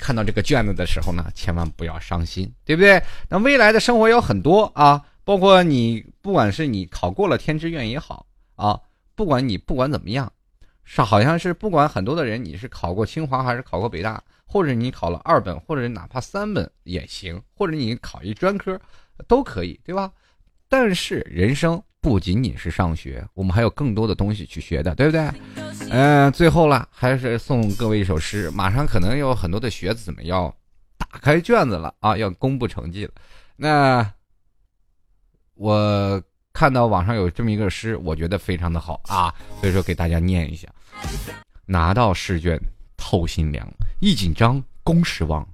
[0.00, 3.00] 看到这个卷子的时候呢，千万不要伤心，对不对？
[3.28, 5.00] 那未来的生活有很多啊。
[5.24, 8.78] 包括你，不管是你考过了天之愿也好啊，
[9.14, 10.30] 不管你不管怎么样，
[10.84, 18.78] 是好像是不管很多的人你是考过清华还是考过北大，或者你考了二本，或者哪怕三本也行，或者你考一专科
[19.26, 20.12] 都可以，对吧？
[20.68, 25.30] 但是人生不仅仅是上学，我们还有更多的东西去学的，对不对？
[25.90, 28.50] 嗯，最后了，还是送各位一首诗。
[28.50, 30.54] 马上可能有很多的学子们要
[30.98, 33.12] 打开卷子了啊，要公布成绩了，
[33.56, 34.12] 那。
[35.54, 40.68] 我看到网上有这么一个诗，我觉得非常的好啊，所以说给大家念一下：
[41.64, 42.58] 拿到试卷
[42.96, 43.68] 透心凉，
[44.00, 45.46] 一紧张公时忘，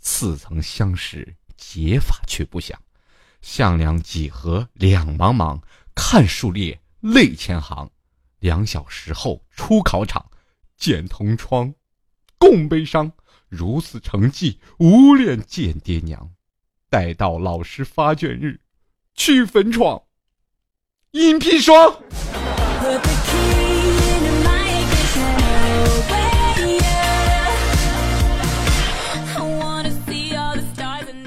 [0.00, 2.80] 似曾相识解法却不想，
[3.40, 5.60] 项量几何两茫茫，
[5.94, 7.90] 看数列泪千行，
[8.38, 10.24] 两小时后出考场，
[10.76, 11.72] 见同窗
[12.38, 13.10] 共悲伤，
[13.48, 16.32] 如此成绩无脸见爹娘，
[16.88, 18.58] 待到老师发卷日。
[19.14, 20.00] 去坟闯，
[21.12, 21.94] 阴砒霜。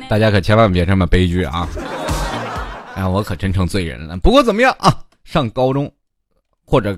[0.08, 1.68] 大家可千万别这么悲剧啊！
[2.96, 4.16] 哎，我可真成罪人了。
[4.18, 5.04] 不过怎么样啊？
[5.24, 5.92] 上高中，
[6.64, 6.98] 或者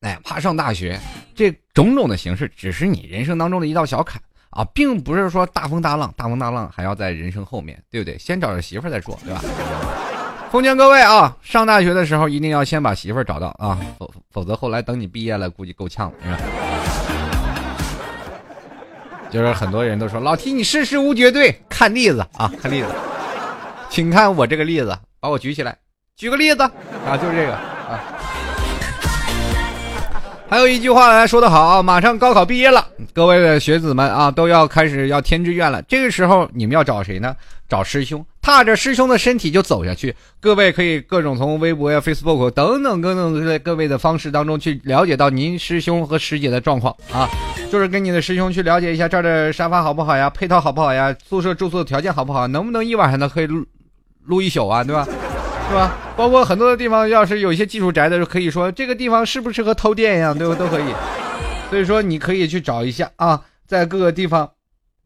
[0.00, 0.98] 哎怕上大学，
[1.34, 8.18] 这种种的形式，只是你人生当中的一道小坎啊，并不是说大风大浪，大风大浪还要在人生后面对不对？
[8.18, 9.42] 先找着媳妇再说，对吧？
[10.52, 16.38] 奉劝各位啊，上大学的时候一定要先把媳妇儿找到啊，否否则后来等你毕业了，估计够呛了，是吧？
[19.32, 22.88] 就是很多人都说老提你事事无绝对，看例子啊，看例子，
[23.88, 25.74] 请看我这个例子，把我举起来，
[26.16, 27.98] 举个例子啊，就是这个啊。
[30.50, 35.80] 还有一句话来说的好啊，马上高考毕业了，各位的学子们啊，都要开始要填志愿了。
[35.84, 37.34] 这个时候你们要找谁呢？
[37.72, 40.14] 找师兄，踏着师兄的身体就走下去。
[40.40, 47.26] 各位可以各种从微博呀、Facebook 等等各种在各位的方式当中去了解到您师兄和师姐的状况啊，
[47.70, 53.64] 就是跟你的师兄去了解一下这儿的沙发好不好呀，配套好不好呀，宿舍住宿的条件好不好，能不能一晚上呢可以录
[54.26, 55.08] 录一宿啊，对吧？
[55.70, 55.96] 是吧？
[56.14, 60.84] 包括很多的地方，要是有一些技术宅的，可以说这个地方适不适合偷电呀，对不都可以。
[61.70, 64.50] 所以说你可以去找一下啊，在各个地方。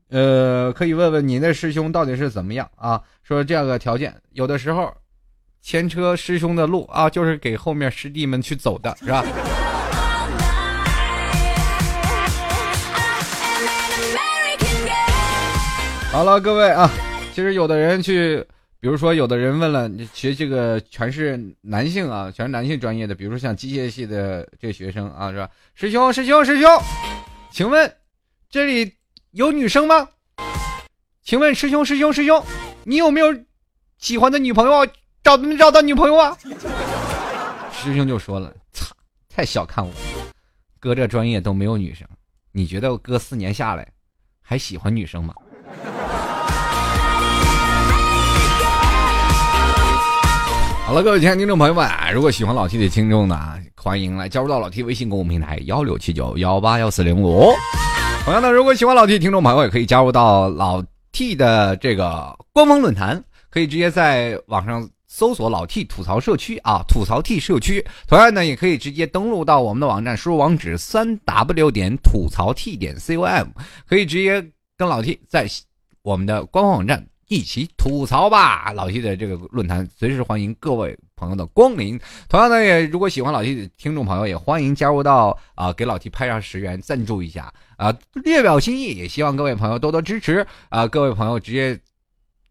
[0.09, 3.03] 呃，可以问问你那师兄到底是怎么样啊？
[3.25, 4.95] 说这样个条件，有的时候
[5.61, 9.25] 前车师兄的路啊，就是给后面师弟们去走的，是吧？
[16.13, 16.89] 好了，各位啊，
[17.35, 18.39] 其实有的人去，
[18.79, 25.51] 比如说有的人问了，学这个全是男性啊，全是男性专业的，比如说像机械系的这学生啊，是吧？
[25.75, 26.71] 师兄，师兄，师兄，
[27.51, 27.93] 请问
[28.49, 28.95] 这里？
[29.37, 30.09] 有女生吗？
[31.23, 32.43] 请问师兄师兄师兄，
[32.85, 33.27] 你有没有
[33.99, 34.89] 喜欢的女朋友？
[35.23, 36.35] 找没找到女朋友啊？
[37.71, 38.97] 师兄就说了：“操，
[39.29, 39.93] 太小看我，
[40.81, 42.09] 哥这专业都没有女生，
[42.51, 43.87] 你觉得我哥四年下来
[44.41, 45.35] 还喜欢女生吗？”
[50.87, 57.53] 好了，各位亲爱的听众朋友们，如果喜欢老 T 的听众呢，欢迎来加入到老 T 微信公众平台幺六七九幺八幺四零五。
[58.27, 67.87] 同样的，如果喜欢老 T 听众朋友，也可以加入到老 T 的这个官方论坛，可以直接在网上搜索“老 T 吐槽社区”啊，吐槽 T 社区。
[68.09, 73.47] 同样呢，也可以直接登录到我们的网站，输入网址三 w 点吐槽 T 点 com，
[73.89, 74.45] 可以直接
[74.77, 75.47] 跟老 T 在
[76.03, 77.07] 我们的官方网站。
[77.29, 81.99] 一起吐槽吧，老 T 的这个论坛随时欢迎各位朋友的光临。
[82.29, 87.93] 同样的，也如果喜欢老 T 的听众朋友，也欢迎加入到啊，给老 T 拍上十元赞助一下啊，
[88.25, 88.95] 略表心意。
[88.95, 91.77] 也希望各位朋友多多支持啊，各位朋友直接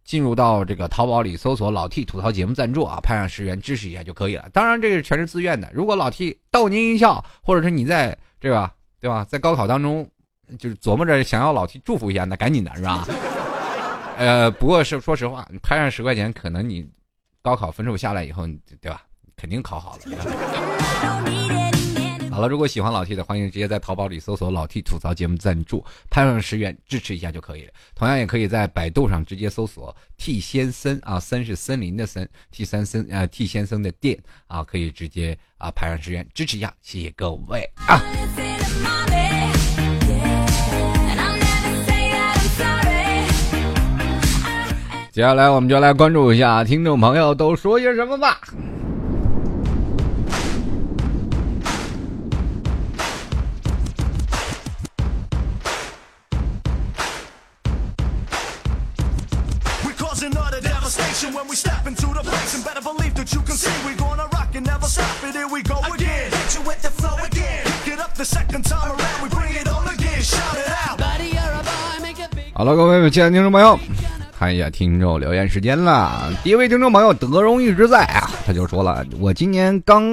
[0.03, 4.49] 进入到这个淘宝里搜索“老 T 吐槽节目赞助”啊，拍上十元支持一下就可以了。
[4.51, 5.69] 当然，这个全是自愿的。
[5.73, 10.05] 如果老 T 逗您一笑，或者是你在这个对吧，在高考当中
[10.59, 13.07] 就是琢磨着想要老 T 祝福一下，那赶紧的是吧？
[14.17, 16.87] 呃，不过是说实话，你拍上十块钱，可能你
[17.41, 18.47] 高考分数下来以后，
[18.81, 19.03] 对吧？
[19.35, 20.03] 肯定考好了。
[22.31, 27.71] 好了，如果喜欢老 T 的，欢迎直接在淘宝里搜索“老 T 吐槽节目赞助”，拍上十元支持一下就可以了。
[27.95, 38.01] 同样也可以在百度上直接搜索 “T 先生”啊，森是森林的森，T 三森啊，T 先生的店啊，可以直接啊拍上十元支持一下，谢谢各位啊。
[45.15, 48.37] 接下来我们就来关注一下听众朋友都说些什么吧。
[72.53, 73.79] 好了，各位亲爱的听众朋友。
[74.37, 80.03] 看一下听众留言时间了，第一位听众朋友德荣一直在啊，他就说了，我今年刚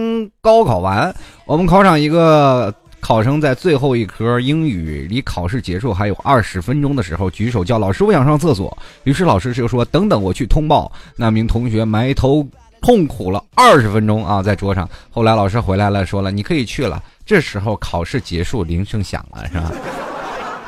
[0.41, 1.13] 高考完，
[1.45, 10.91] 我们考场一个考生在最后一科英语离考试结束还有二十分钟的时候举手叫老师，我想上厕所，于是老师就说等等我去通报。
[11.17, 12.47] 那名同学埋头
[12.81, 14.89] 痛苦了二十分钟啊，在桌上。
[15.11, 17.03] 后来老师回来了，说了你可以去了。
[17.27, 19.73] 这时候考试结束，铃声响了，是吧？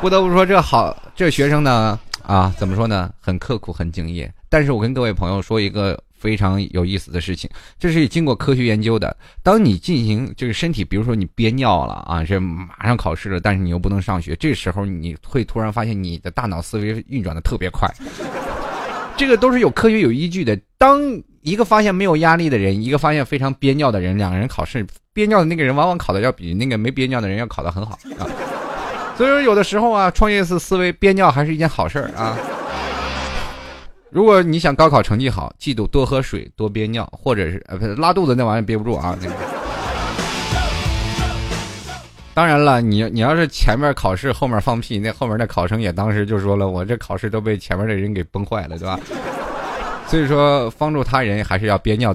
[0.00, 1.98] 不得不说这好，这学生呢。
[2.22, 3.12] 啊，怎么说呢？
[3.20, 4.32] 很刻苦，很敬业。
[4.48, 9.14] 但是我跟各位朋友说一个非常有意思的事情，这是经过科学研究的。
[9.42, 17.86] 当你进行这个身体，比如说你憋尿了啊，这马上考试了，但是你又不能上学，这时候你会突然发现你的大脑思维运转的特别快。
[19.18, 20.58] 这个都是有科学有依据的。
[20.78, 21.02] 当
[21.42, 28.24] 一个发现没有压力的人，一个发现非常憋尿的人，两个人考试，憋尿的那个人往往考的要比那个没憋尿的人要考的很好啊。
[29.16, 32.36] 所以说，有的时候啊，创业式思维憋尿还是一件好事儿啊。
[34.10, 39.16] 如果你想高考成绩好，记住多喝水，多憋尿，或者是呃，不是拉肚子那玩意儿憋不住啊。
[39.20, 39.34] 那个。
[42.32, 48.98] 当然了，你你要是前面考试，后面放屁，那后面那考生也当时就说了，我这考试都被前面的人给崩坏了，对吧？
[50.08, 52.14] 所以说，帮助他人还是要憋尿，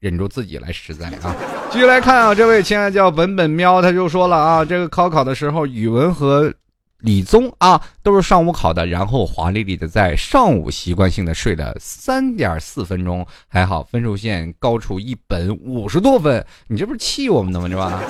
[0.00, 1.34] 忍住自己来实在啊。
[1.72, 6.52] 继续来看啊，这位亲爱的叫本本喵，他就说了啊，这个高考的时候，语文和
[6.98, 17.68] 理综啊都是上午考的，然后华丽丽的在上午习惯性的睡了三点四分钟，还好分数线高出一本五十多分，你这不是气我们的吗？
[17.68, 18.02] 是吧？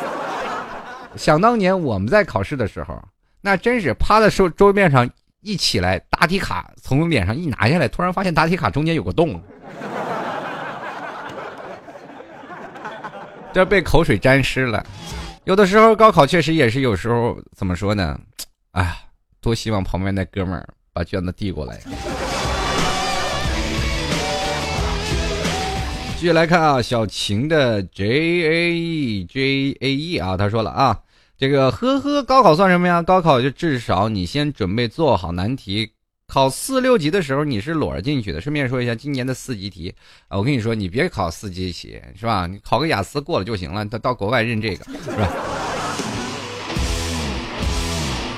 [1.16, 2.98] 想当年我们在考试的时候，
[3.42, 5.08] 那真是趴在桌桌面上
[5.42, 9.38] 一起来，答题卡从脸上一拿下来，突然发现答题卡中间有个洞，
[13.52, 14.84] 这被口水沾湿了。
[15.44, 18.18] 有的时候高考确实也是有时候怎么说呢？
[18.72, 18.96] 哎，
[19.40, 21.80] 多希望旁边那哥们儿把卷子递过来。
[26.16, 31.00] 继续来看啊，小晴的 J A E J A E 啊，他说了啊，
[31.38, 33.00] 这个呵呵，高考算什么呀？
[33.00, 35.92] 高考就至少你先准备做好难题，
[36.30, 38.40] 考四六级的时候你是裸着进去的。
[38.40, 39.92] 顺便说一下，今年的四级题
[40.28, 42.46] 啊，我跟你说，你别考四级题是吧？
[42.46, 45.28] 你考个雅思过了就行了，到到国外认这个是吧？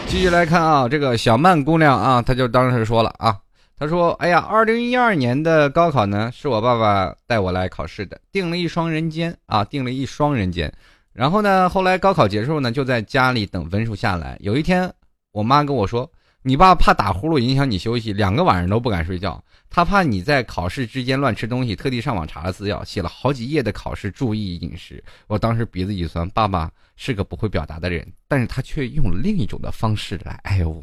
[0.08, 3.38] 继续来看啊，这个小曼姑娘啊，她就当时说了啊。
[3.78, 10.72] 他说：“哎呀，二零一二年的高考呢，是我爸爸带我来考试的，订了一双人间啊，订了一双人间。
[11.12, 14.38] 然后呢，后来高考结束呢，就在家里等分数下来。
[14.40, 14.88] 有一天，
[15.32, 16.08] 我妈跟我说，
[16.42, 19.42] 你爸怕打呼噜影响你休息，两个晚上都不敢睡觉。
[19.70, 25.02] 他怕你在考试之间乱吃东西，特地上网查了资料，写了好几页的考试注意饮食。
[25.28, 30.82] 我当时鼻子一酸，爸爸是个不会表达的人，但是他却用了另一种的方式来爱我。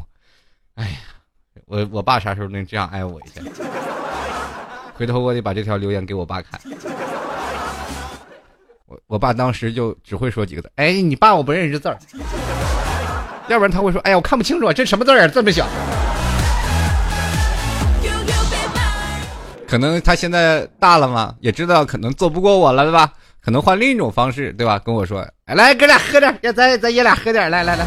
[0.75, 0.97] 哎呀。”
[1.65, 3.43] 我我爸啥时候能这样爱我一下？
[4.95, 6.59] 回头我得把这条留言给我爸看。
[8.85, 11.99] 我我爸当时就只会说几个字：“哎，你爸我不认识字儿。”
[13.49, 15.65] 要不然他会说：“哎呀，我看不清楚，这什么字儿这么小？”
[19.67, 23.11] 可能他现在大了嘛，也知道可能做不过我了，对吧？
[23.43, 24.79] 可能换另一种方式，对吧？
[24.79, 27.85] 跟我说：“哎，来哥俩喝点，要咱咱爷俩喝点，来来来。”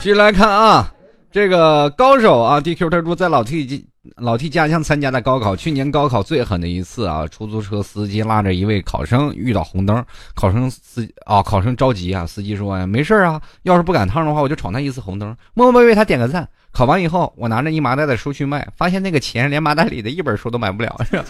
[0.00, 0.92] 继续来看啊，
[1.30, 3.86] 这个高手啊，DQ 他说在老 T
[4.16, 16.48] 老替家乡参加的高考，去年高考最狠的一次啊，出租车司机拉着一位考生遇到红灯，考生司啊考生着急啊，司机说没事啊，要是不赶趟的话，我就闯他一次红灯，默默为他点个赞。
[16.72, 21.00] 考完以后，我拿着一麻袋的书去卖，发现那个钱连麻袋里的一本书都买不了。
[21.08, 21.24] 是 吧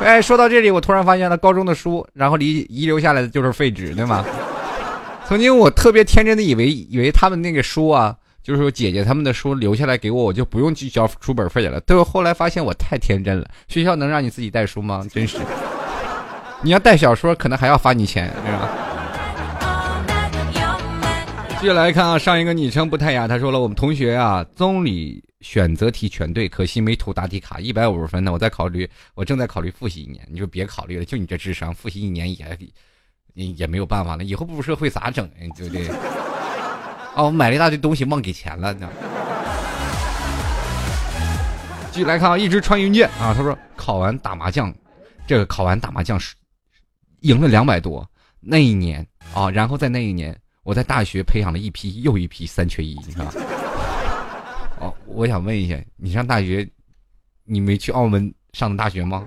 [0.00, 4.24] 哎，说到这里，我突然发现了高中的书，然后遗遗留下来的就是废纸，对吗？
[5.26, 8.14] 曾经我特别天真的以为，以为他们那个书啊，
[8.50, 11.80] 就是说姐姐他们的书留下来给我，我就不用去交书本费了。
[11.86, 15.06] 但是后来发现我太天真了，学校能让你自己带书吗？
[15.14, 15.38] 真是，
[16.60, 18.68] 你要带小说，可能还要罚你钱，是吧？
[21.60, 28.32] 继续来看啊，上一个昵称不太雅，他说了，我们同学啊，综理选择题全对，可惜没涂答题卡，一百五十分呢。
[28.32, 32.58] 我在考虑，我正在考虑复习一年，你就别考虑了，就你这智商，复习一年也。
[33.34, 35.46] 也也没有办法了，以后步入社会咋整呀？
[35.56, 35.88] 对不对？
[37.14, 38.88] 哦，我买了一大堆东西，忘给钱了呢。
[41.90, 44.72] 继续来看啊，一直穿云箭啊，他说考完打麻将，
[45.26, 46.34] 这个考完打麻将是
[47.22, 48.08] 赢了两百多。
[48.38, 49.04] 那一年
[49.34, 53.26] 啊，然后在那一年，我在大学培养了一批又一批三缺一，你看。
[54.78, 56.66] 哦，我想问一下，你上大学，
[57.44, 59.26] 你没去澳门上的大学吗？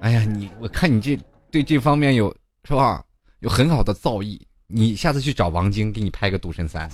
[0.00, 1.18] 哎呀，你我看你这
[1.50, 2.28] 对这方面有
[2.68, 3.02] 是吧？
[3.42, 6.88] 有很好的造诣，你下次去找王晶给你拍个《赌神三》。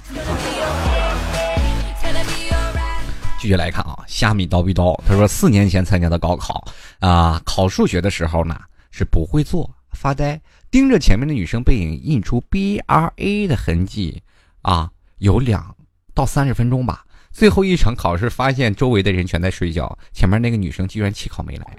[3.38, 6.64] 继续来看啊，虾米叨逼叨，他说四年前参加的高考
[7.00, 8.58] 啊，考数学的时候呢
[8.90, 10.40] 是不会做，发呆
[10.70, 14.22] 盯着前面的女生背影，印出 B R A 的痕迹
[14.62, 15.76] 啊，有两
[16.14, 17.04] 到三十分钟吧。
[17.30, 21.76] 最后一场考试发现周围的人全在睡觉，前面那个女生居然弃考没来。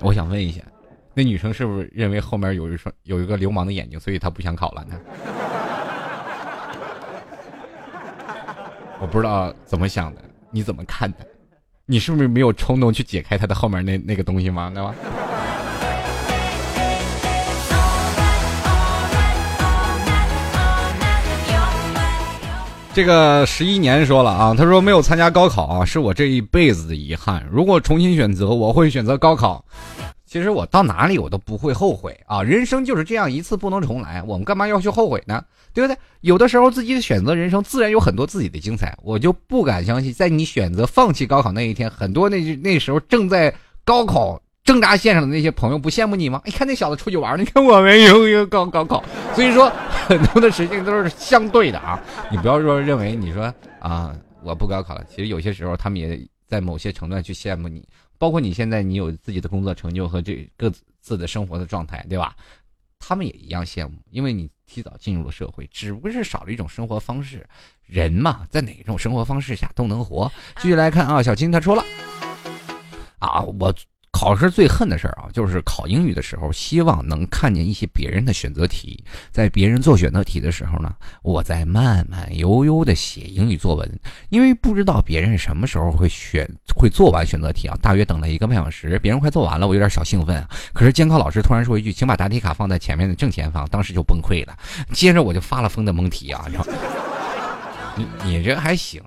[0.00, 0.60] 我想问一下，
[1.14, 5.00] 那女生是不是认为后面有一双有一个流氓的眼睛，所以她不想考了呢？
[9.00, 10.20] 我不知道怎么想的，
[10.50, 11.18] 你怎么看的？
[11.86, 14.70] 你是不是没有冲动去解开她的后面那那个东西吗？
[14.74, 14.94] 对吧？
[22.96, 27.46] 这个十一年说了啊，他说没有参加高考啊，是我这一辈子的遗憾。
[27.52, 29.62] 如果重新选择，我会选择高考。
[30.24, 35.44] 其实我到哪里我都不会后悔啊，人生就是这样，一次不能重来，我们干嘛要去后悔呢？
[35.74, 35.98] 对不对？
[36.22, 38.96] 有的时候自己的选择人生，自然有很多自己的精彩。
[39.02, 46.42] 我就不敢相信，在你选择放弃高考那一天，很多那那时候正在高考挣扎线上的那些朋友不羡慕你吗？
[46.44, 49.02] 你看那小子出去玩， 你看我们有有高高考，
[49.34, 49.72] 所以说
[50.08, 52.02] 很多的事情都是相对的啊。
[52.30, 57.88] 你不要说认为你说啊我不高考了，其实有些时候他们也在某些程度去羡慕你，
[58.18, 62.34] 包括你现在你有自己的工作成就和这各自的生活的状态，对吧？
[62.98, 67.46] 他们也一样羡慕，因为你提早进入了社会，只不过是少了一种生活方式。
[67.84, 70.28] 人嘛，在哪种生活方式下都能活。
[70.56, 71.84] 继续来看啊，小青他说了
[73.20, 73.72] 啊，我。
[74.18, 79.04] 考试最恨的事儿啊，就是考英语的时候，希望能看见一些别人的选择题。
[79.30, 80.90] 在别人做选择题的时候呢，
[81.22, 83.86] 我在慢慢悠悠的写英语作文。
[84.30, 90.48] 因为不知道别人什么时候会选会做完选择题啊，大约等了一个半小时，别人快做完了，我有点小兴奋啊。
[90.72, 94.56] 可是监考老师突然说一句：“请把答题卡放在前面的正前方。”当时就崩溃了。
[94.94, 96.46] 接着我就发了疯的蒙题啊，
[97.96, 99.02] 你你这还行，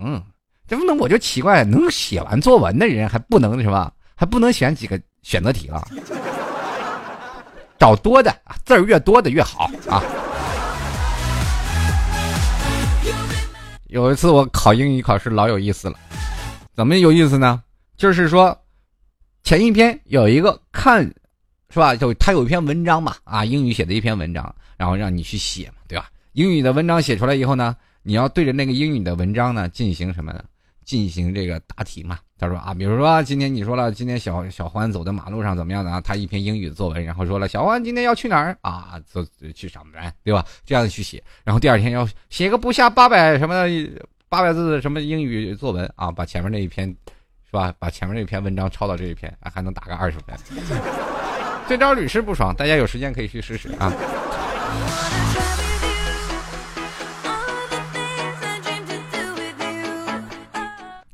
[0.67, 3.91] 这不能我就奇怪，能写完作文的人还不能是吧？
[4.19, 5.81] 还不能选几个选择题了，
[7.79, 8.29] 找多的
[8.65, 10.03] 字儿越多的越好啊！
[13.87, 15.97] 有一次我考英语考试老有意思了，
[16.75, 17.63] 怎么有意思呢？
[17.95, 18.53] 就是说
[19.41, 21.01] 前一篇有一个看
[21.69, 21.95] 是吧？
[21.95, 26.09] 就他有一篇文章嘛啊，英语写的一篇文章，然后让你去写嘛，对吧？
[26.33, 30.43] 英语的文章写出来以后呢，你要对着那个英语的文章呢进行什么呢？
[30.83, 32.19] 进行这个答题嘛。
[32.39, 35.99] 他说啊，比如说今天你说了，今天小小欢走在马路上怎么样的啊？
[35.99, 38.99] 他一篇英语作文，然后说了，小欢今天要去哪儿啊？
[39.05, 39.21] 走
[39.53, 40.45] 去上班，对吧？
[40.65, 43.65] 这样去写，然后第二天要写个不下八百什么
[44.29, 46.09] 八百字的什么英语作文啊？
[46.09, 46.87] 把前面那一篇，
[47.45, 47.73] 是吧？
[47.77, 50.35] 把前面那篇文章抄到这一篇，还能打个二十分。
[51.67, 53.91] 这招屡试不爽，大家有时间可以去试试啊。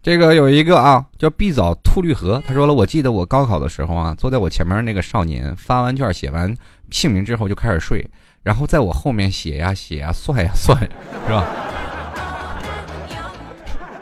[0.06, 6.56] 这个有一个啊，叫碧藻吐绿河，他说了，我记得我高考的时候啊，坐在我前面那个少年发完卷写完
[6.92, 8.08] 姓名之后就开始睡，
[8.44, 10.80] 然后在我后面写呀写呀算呀算，
[11.26, 11.44] 是吧？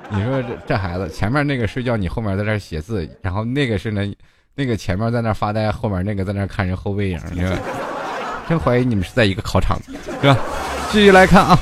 [0.10, 4.02] 你说这这孩子前面那个睡觉，你后面在那写字，然后那个是呢，
[4.56, 7.58] 那个前面在那发呆，后面那个在那看人后背影，是吧？
[8.50, 9.80] 真怀疑你们是在一个考场，
[10.20, 10.38] 是吧？
[10.92, 11.58] 继续来看啊。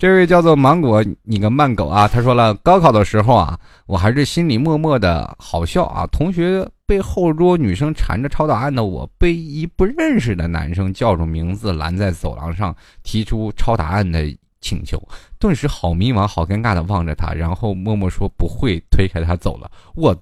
[0.00, 2.08] 这位叫做芒果，你个慢狗啊！
[2.08, 6.06] 他说了，高考的时候啊，我还是心里默默的好笑啊。
[6.06, 14.24] 同学被后桌女生缠着抄答案的我，被一不认识的男生叫住名字拦在走廊上，提出抄答案的
[14.62, 14.98] 请求，
[15.38, 19.70] 顿时好迷茫、好尴尬的望着他，然后默默说不会，推开他走了。
[19.94, 20.14] 我，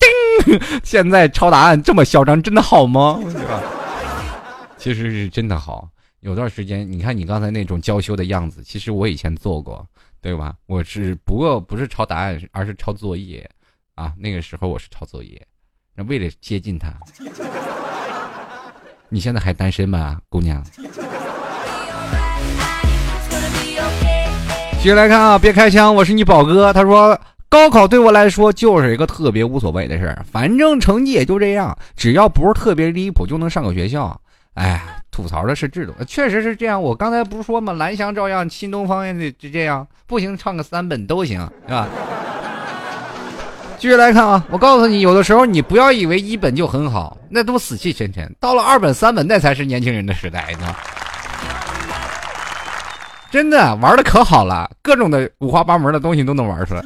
[0.00, 0.60] 叮！
[0.82, 3.20] 现在抄答案这么嚣张，真的好吗？
[4.76, 5.88] 其实是真的好。
[6.20, 9.86] 有段时间，你看你刚才那种娇羞的样子，其实我以前做过，
[10.20, 10.54] 对吧？
[10.66, 13.48] 我是不过不是抄答案，而是抄作业，
[13.94, 15.40] 啊，那个时候我是抄作业，
[15.94, 16.92] 那为了接近他。
[19.08, 20.62] 你现在还单身吗，姑娘？
[24.78, 26.72] 继续来看啊，别开枪，我是你宝哥。
[26.72, 34.20] 他说，高考对我来说就是一个特别无所谓的事儿，反正成绩也就这样，只要不是特别离谱，就能上个学校。
[34.54, 36.80] 哎，吐槽的是制度，确实是这样。
[36.80, 37.72] 我刚才不是说吗？
[37.72, 41.88] 蓝翔照样，新东方也得就这样，不行唱个三本都行，是吧？
[43.80, 48.32] 继续来看啊，我告诉你，有的时候你不要以为一本就很好，那都死气沉沉。
[48.38, 50.72] 到了二本、三本，那才是年轻人的时代呢。
[53.28, 56.84] 真的玩的可好了，各种的五花八门的东西都能玩出来。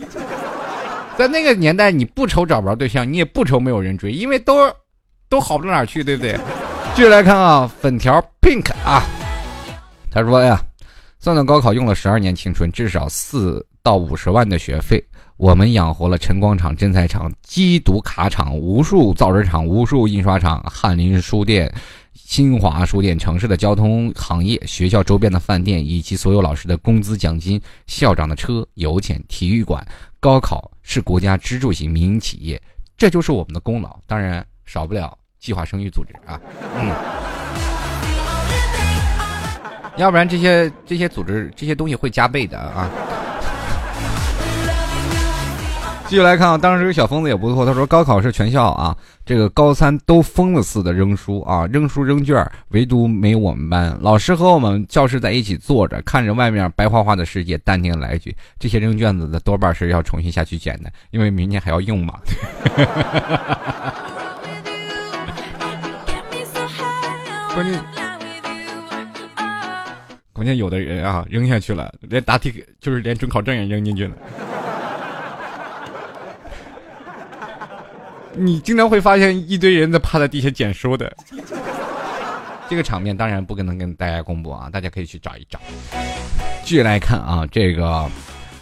[1.18, 4.74] 在那个年代，你不愁找不着对象，你也不愁没有人追，因为都
[5.28, 6.34] 都好不到哪去，对不对？
[6.94, 9.02] 继续来看啊，粉条 pink 啊，
[10.10, 10.62] 他说呀，
[11.18, 15.02] 算算高考用了十二年青春，至少四到五十万的学费，
[15.38, 21.72] 我们养活了晨光厂、真材厂、机读卡厂、无数造纸厂、无数印刷厂、翰林书店、
[22.12, 29.84] 新华书店、城市的交通行业、学校周边的饭店，以及所有老师的工资奖金、校长的车、油钱、体育馆。
[30.20, 32.60] 高考是国家支柱型民营企业，
[32.98, 35.16] 这就是我们的功劳，当然少不了。
[35.42, 36.40] 计划生育组织啊，
[36.78, 36.92] 嗯，
[39.96, 42.88] 要不然这些这些组织这些东西会加倍的啊。
[46.06, 53.96] 继续来看啊，当时小疯子也不错，他说高考是全校啊，这个高三都疯了似的扔书啊，扔书扔卷，唯独没有我们班。
[54.00, 62.20] 老师和我们教室在一起坐着，看着外面白花花的世界，淡定来一句：这些扔卷子的多半是要重新下去捡的，因为明年还要用嘛。
[67.54, 67.84] 关键，
[70.32, 74.14] 关键有的人啊，扔下去了，连答题就是连准考证也扔进去了。
[78.34, 81.14] 你经常会发现一堆人在趴在地下捡书的。
[82.70, 85.60] 这个场面当然不可能跟大家公布啊，大家可以去找一找。
[86.64, 88.08] 继续来看啊，这个，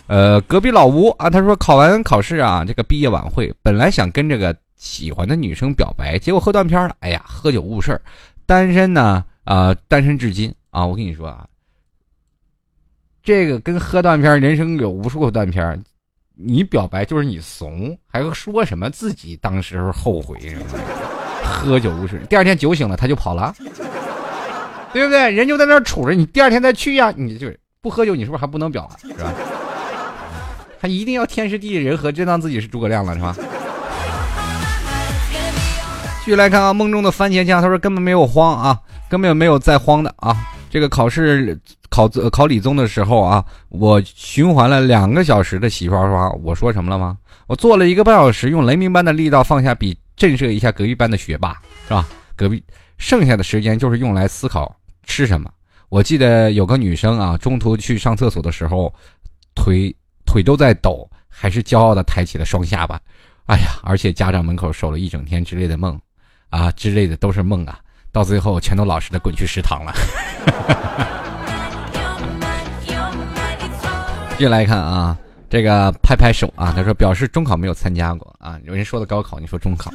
[0.08, 6.96] 呃，隔壁老吴啊，他说考完考试啊，这个毕业晚会本来想跟这个喜欢的女生表白，结果喝断片了。
[6.98, 8.02] 哎呀，喝酒误事儿，
[8.50, 10.84] 单身呢啊，单身至今啊。
[10.84, 11.46] 我跟你说啊，
[13.22, 15.80] 这个跟喝断片，人生有无数个断片。
[16.34, 20.64] 你表白就是你怂，还要说什么自己当时后悔什么？
[21.44, 23.54] 喝酒误事，第二天酒醒了他就跑了，
[24.92, 25.30] 对不对？
[25.30, 27.48] 人就在那杵着你，第二天再去呀，你就
[27.80, 29.32] 不喝酒，你是不是还不能表是吧？
[30.80, 33.36] 还一定要天时地利人和，真当自己是诸葛亮了是吧？
[36.30, 41.60] 继续来看啊，梦中的番茄酱，他说根本没有慌啊，根本没有再慌的啊，这个考试。
[41.88, 47.18] 考考理综的时候啊，我循环了两个小时的洗刷刷，我说什么了吗？
[47.48, 52.06] 我做了一个半小时，用雷鸣般的力道放下笔，震慑一下隔壁班的学霸，是吧？
[52.36, 52.62] 隔壁
[52.96, 54.72] 剩下的时间就是用来思考
[55.02, 55.50] 吃什么。
[55.88, 58.94] 我记得有个女生啊，中途去上厕所的时候，
[59.56, 59.92] 腿
[60.24, 63.00] 腿都在抖，还是骄傲的抬起了双下巴。
[63.46, 66.00] 哎呀，而且家长门口守了一整天之类的梦，
[66.50, 67.78] 啊之类的都是梦啊，
[68.12, 69.92] 到最后全都老实的滚去食堂了。
[74.36, 75.16] 继续来看啊，
[75.48, 78.58] 这个拍拍手啊，他说表示中考没有参加过啊。
[78.64, 79.90] 有人说的高考，你说中考。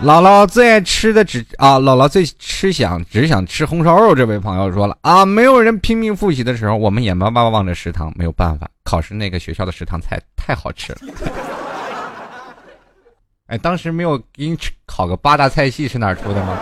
[0.00, 4.14] 姥姥最爱吃的只啊，姥姥最吃想只想吃红烧肉。
[4.14, 11.00] 这位朋友说了啊，没有人拼命复习的时候，我们眼巴巴望着食堂，没有办法，考试那个学校的食堂菜太好吃了。
[13.48, 16.58] 哎，当时没有给你考个八大菜系是哪出的吗？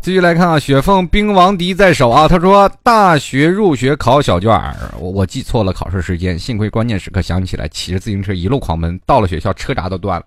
[0.00, 2.28] 继续来看啊，雪凤兵王敌在手啊。
[2.28, 10.26] 他说大学入学考小卷儿，我我记错了考试时间，幸亏关键时刻想起来，骑着自行车一路狂奔，到了学校车闸都断了。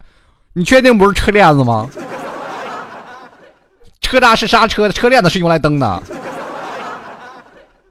[0.51, 1.89] 你确定不是车链子吗？
[4.01, 6.03] 车闸是刹车的，车链子是用来蹬的。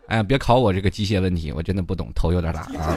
[0.08, 2.96] 哎呀，别考我这个机械问题，我真的不懂，头有点大啊。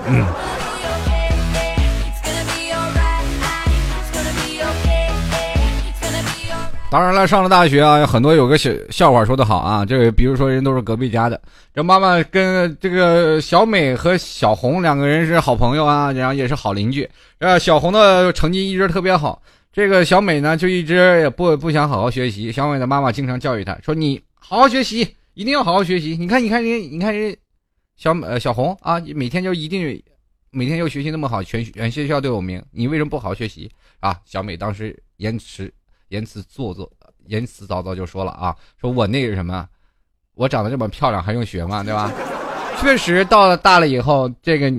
[6.89, 9.85] 当然了，上了大学啊，很多有个小笑话说的好啊。
[9.85, 11.41] 这个比如说，人都是隔壁家的，
[11.73, 17.09] 这妈妈跟这个小美和小红两个人是好朋友啊，然后也是好邻居。
[17.39, 19.41] 呃，小红的成绩一直特别好，
[19.73, 22.51] 这个小美呢就一直也不不想好好学习。
[22.51, 26.17] 小美的妈妈经常教育她说：“你好好学习，一定要好好学习。
[26.17, 27.35] 你看，你看人，你看人，
[27.95, 30.01] 小呃小红啊，每天就一定
[30.49, 33.69] 每天就学习那么好，全全学校都有名，你为什么不好好学习
[33.99, 35.71] 啊？”小美当时言辞。
[36.09, 36.91] 言辞做作，
[37.27, 39.65] 言辞凿凿就说了啊，说我那个什么，
[40.33, 41.81] 我长得这么漂亮还用学吗？
[41.85, 42.11] 对吧？
[42.81, 44.69] 确实到了大了以后，这个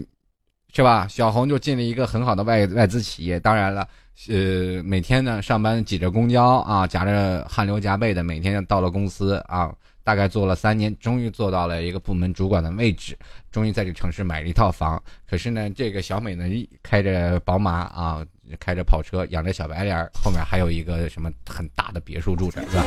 [0.75, 1.09] 是吧？
[1.09, 3.41] 小红就进了一个很好的外外资企业。
[3.41, 3.89] 当然了，
[4.29, 9.75] 呃，每天呢上班挤着公交啊，夹着汗流浃背的，每天到了公司啊，
[10.05, 13.17] 大概做了三年，终于做到了一个部门主管的位置，
[13.51, 15.03] 终于在这个城市买了一套房。
[15.29, 16.45] 可是呢，这个小美呢，
[16.83, 18.25] 开着宝马啊。
[18.61, 22.85] 开着跑车，养着小白脸，后面还有一个什么很大的别墅住着，是吧？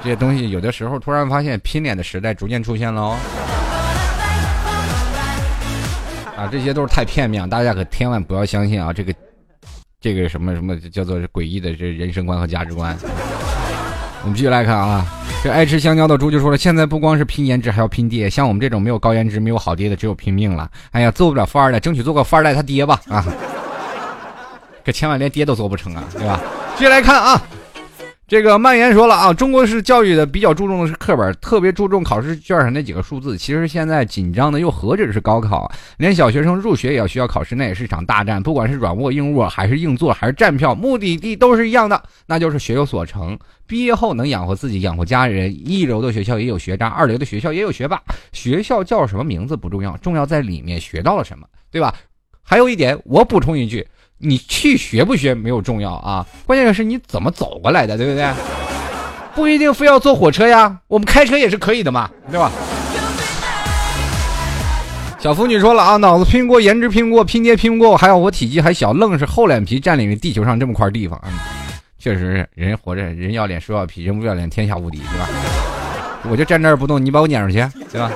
[0.00, 3.18] 这些东西有的时候突然发现，拼脸的时代逐渐出现了哦。
[6.36, 8.92] 啊，这些都是太片面，大家可千万不要相信啊！
[8.92, 9.12] 这个，
[9.98, 12.96] 这个什么什么叫做诡异的这人生观和价值观。
[14.26, 15.06] 我们继续来看啊，
[15.44, 18.28] 这爱吃香蕉的猪就说了：现在不光是拼颜值，还要拼爹。
[18.28, 20.68] 像我们这种没有高颜值、没有好爹的，只有拼命了。
[20.90, 23.24] 哎呀，做不了富二代，争取做个富二代他爹吧啊！
[24.84, 26.40] 可千万连爹都做不成啊，对吧？
[26.76, 27.40] 继续来看啊，
[28.28, 33.38] 这个蔓延说了啊，中国式教育的比较注重的是课本，特别注重考试卷上那几个数字。
[33.38, 38.42] 其实现在紧张的又何止是高考，连小学生入学也要需要考试，那也是一场大战。
[38.42, 43.38] 不管是软卧硬卧，还是硬座，还是站票，目的地都是一样的，那就是学有所成。
[43.64, 45.54] 毕业后能养活自己，养活家人。
[45.64, 48.02] 一流的学校也有学渣，二流的学校也有学霸。
[48.32, 51.94] 学校叫什么名字不重要，重要在里面学到了什么，对吧？
[52.42, 53.86] 还有一点，我补充一句。
[54.18, 58.30] 你去学不学没有重要啊，关键是你怎么走过来的，对不对？
[59.34, 62.50] 不一定非要坐火车呀，我们开车也是可以的嘛，对吧？
[65.18, 71.20] 小腐女说了啊，脑子拼过，颜值拼过，拼爹拼不过，还有我体积还小，愣是厚脸皮占领了地球上这么块地方。
[71.26, 71.32] 嗯，
[71.98, 75.28] 确实是人活着，人要脸，树要皮，人不要脸，天下无敌，对吧？
[76.30, 77.58] 我就站这儿不动，你把我撵出去，
[77.92, 78.10] 对吧？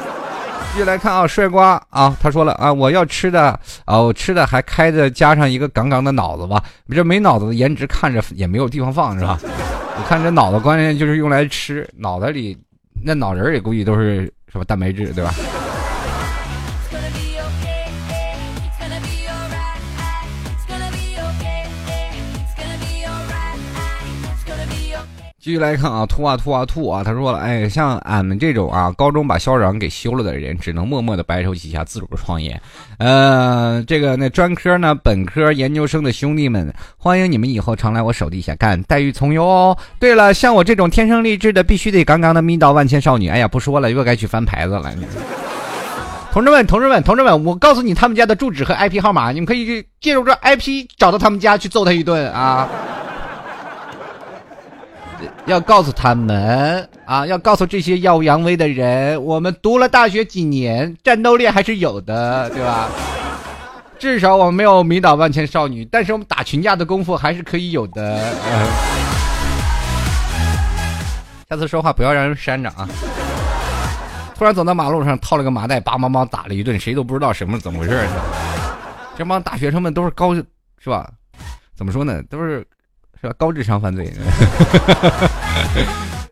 [0.73, 9.37] 继续来看啊，帅瓜啊，他说了啊，我要吃的啊，我吃的还开着加上一个杠杠的脑子吧，你这没脑子的颜值看着也没有地方放是吧？
[9.43, 12.57] 我看这脑子关键就是用来吃，脑袋里
[13.05, 15.35] 那脑仁儿也估计都是什么蛋白质对吧？
[25.43, 27.03] 继续来看啊，吐啊吐啊吐啊！
[27.03, 32.61] 他说了，哎，像俺们这种啊，高中把校长给休了的人，只能默默的白手起家，自主创业。
[32.99, 39.75] 呃，这个那专科呢，本科、研究生的兄弟们，欢迎你们以后常来我手底下干，待遇从优哦。
[39.99, 43.31] 对了，像我这种天生丽质的，必须得刚刚的迷倒万千少女。
[43.31, 44.93] 哎呀，不说了，又该去翻牌子了。
[46.33, 52.69] 同志们，同志们，同志们，我告诉你他们家的住址和 IP 号码，你们可以去借助这 IP 找到他们家去揍他一顿啊。
[55.47, 62.89] 要告诉他们啊，要告诉这些耀武扬威的人，我们读了大学几年，战斗力还是有的，对吧？
[63.99, 68.33] 至少我们没有迷倒万千少女，但是我们打群架的功夫还是可以有的。
[71.49, 72.89] 下次说话不要让人扇着啊！
[74.37, 78.07] 突然走到马路上，套了个麻袋，叭叭叭打了一顿，谁都不知道什么怎么回事。
[79.19, 81.11] 这帮大学生们都是高，是吧？
[81.77, 82.23] 怎么说呢？
[82.31, 82.67] 都是。
[83.21, 83.35] 是吧？
[83.39, 84.11] 高智商犯罪。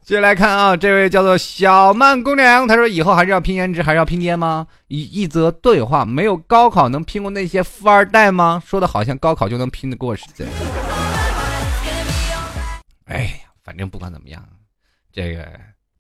[0.03, 8.63] 接下来看啊，这位叫做小曼姑娘，她说：“以后还是要拼颜值，还是要拼爹吗？”一一则对话，没有高考能拼过那些富二代吗？
[8.65, 10.47] 说的好像高考就能拼得过似的。
[13.05, 14.43] 哎呀，反正不管怎么样，
[15.13, 15.47] 这个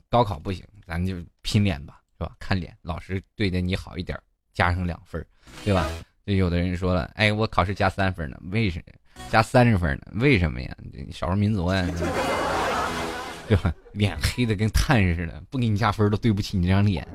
[0.08, 2.32] 高考不行，咱就拼脸吧，是吧？
[2.38, 4.18] 看脸，老师对待你好一点，
[4.54, 5.22] 加上两分，
[5.66, 5.86] 对吧？
[6.24, 8.84] 就有的人说了，哎，我考试加三分呢，为什么？
[9.30, 10.02] 加三十分呢？
[10.14, 10.74] 为什么呀？
[11.12, 11.86] 少数民族呀，
[13.48, 13.72] 对吧？
[13.92, 17.06] 脸黑的跟炭似的，不给你加分都对不起你这张脸。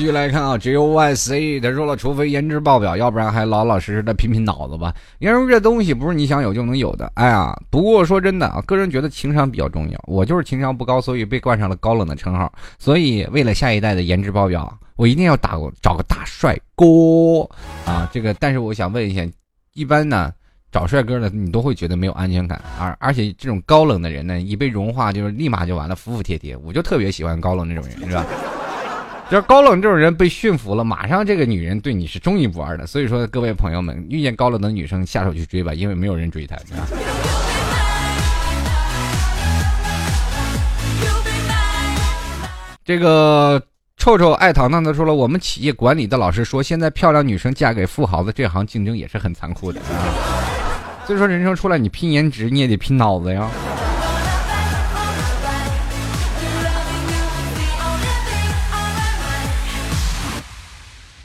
[0.00, 4.94] 继续来看啊，J O Y C，他说了，除非颜值爆表，要不然还老老实实的拼拼脑子吧。
[5.18, 7.12] 颜值这东西不是你想有就能有的。
[7.16, 10.00] 哎呀，不过说真的啊，个人觉得情商比较重要。
[10.06, 12.50] 我就是情商不高，所以被冠上了高冷的称号。
[12.78, 16.86] 所以为了下一代的颜值爆表，我一定要打找个大帅哥
[17.84, 18.08] 啊！
[18.10, 19.20] 这个，但是我想问一下，
[19.74, 20.32] 一般呢
[20.72, 26.56] 找帅哥的你都会觉得没有安全感，而而且这种高冷的人呢，一被融化就是立马就完了，服服帖帖。
[26.56, 28.24] 我就特别喜欢高冷那种人，是吧？
[29.30, 32.84] 要高冷这种人被驯服了，马上这个女人对你是忠一不二的。
[32.84, 36.56] 所以说，各位朋友们，遇见高冷的女生，下手去追吧，因为没有人追她。
[42.84, 43.62] 这个
[43.96, 49.80] 臭臭爱糖糖的说了，我们企业管理的老师说，现在漂亮女生嫁给富豪的这行竞争也是很残酷的。
[51.06, 53.48] 所以说，人生出来你拼颜值，你也得拼脑子呀。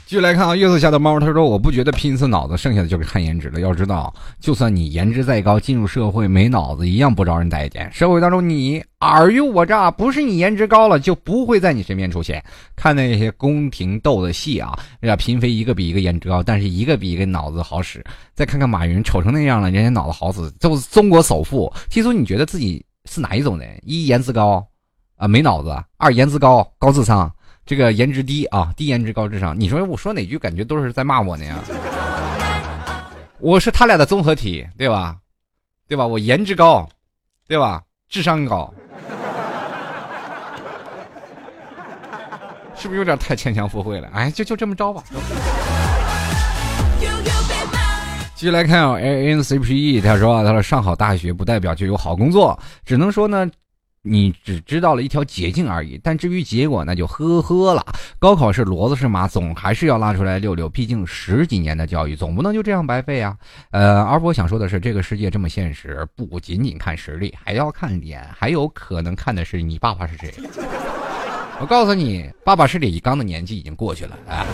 [0.06, 3.58] 继续来看啊，月色下的猫，他说：“我不觉得拼一次脑子，剩下的就是看颜值了。
[3.58, 7.90] 要知道，就算你颜值再高，进入社会没脑子一样不招人待见。
[7.92, 12.40] 社会当中，你尔虞我诈，不是你颜值高了就不会在你身边出现。
[12.76, 18.04] 看那些宫廷斗的戏啊，呀，嫔妃一个比一个颜值高，但是一个比一个脑子好使。
[18.32, 21.72] 再看看马云，丑成那样了，人家脑子好使，就是中国首富。
[21.88, 22.80] 其实你觉得自己
[23.10, 23.76] 是哪一种人？
[23.82, 24.64] 一颜值高，
[25.16, 27.28] 啊，没脑子；二颜值高，高智商。”
[27.66, 29.58] 这个颜值低啊，低颜值高智商。
[29.58, 31.58] 你说我说哪句感觉都是在骂我呢呀？
[33.40, 35.16] 我是他俩的综合体，对吧？
[35.88, 36.06] 对吧？
[36.06, 36.88] 我颜值高，
[37.48, 37.82] 对吧？
[38.08, 38.72] 智商高，
[42.76, 44.08] 是不是有点太牵强附会了？
[44.14, 45.02] 哎，就就这么着吧。
[48.36, 53.50] 继续来看啊，A N C P E，他说他说上好大学不代表就有好工作，只能说呢。
[54.06, 57.84] 你只知道了一条捷径而已，但至于结果那就呵呵了。
[58.18, 60.68] 高考是骡子是马，总还是要拉出来溜溜。
[60.68, 63.36] 毕竟十几年的教育总不能就这样白费啊。
[63.72, 70.32] 呃，而我想说的是，这个世界这么现实，不仅仅看实力，还要看脸，还有可能看的是你爸爸是谁。
[71.58, 74.46] 我告诉你，爸爸是李刚的年纪已经过去了啊。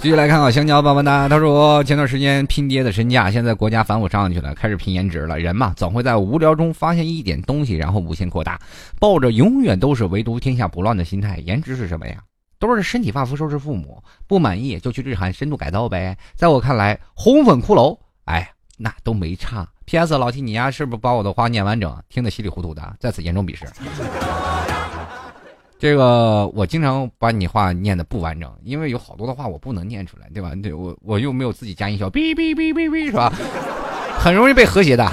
[0.00, 5.40] 继续来看啊，香蕉棒棒哒，他说前段时间拼爹的身价，现在国家反腐上去了，开始拼颜值了。
[5.40, 8.60] 人嘛，总会在无聊中发现一点东西，然后无限扩大，
[9.00, 11.42] 抱着永远都是唯独天下不乱的心态。
[11.44, 12.18] 颜值是什么呀？
[12.60, 16.16] 都是身体发肤受之父母，不满意就去日韩深度改造呗。
[16.36, 19.66] 在我看来，红粉骷髅，哎，那都没差。
[19.84, 20.16] P.S.
[20.16, 22.96] 老提你丫是不是把我的话念完整，听得稀里糊涂的？
[23.00, 23.66] 在此严重鄙视。
[25.80, 30.50] 这个我经常把你话念的不完整，因为有好多的话我不能念出来，对吧？
[30.60, 33.32] 对我我又没有自己加音效，哔哔哔哔哔，是吧？
[34.18, 35.08] 很容易被和谐的。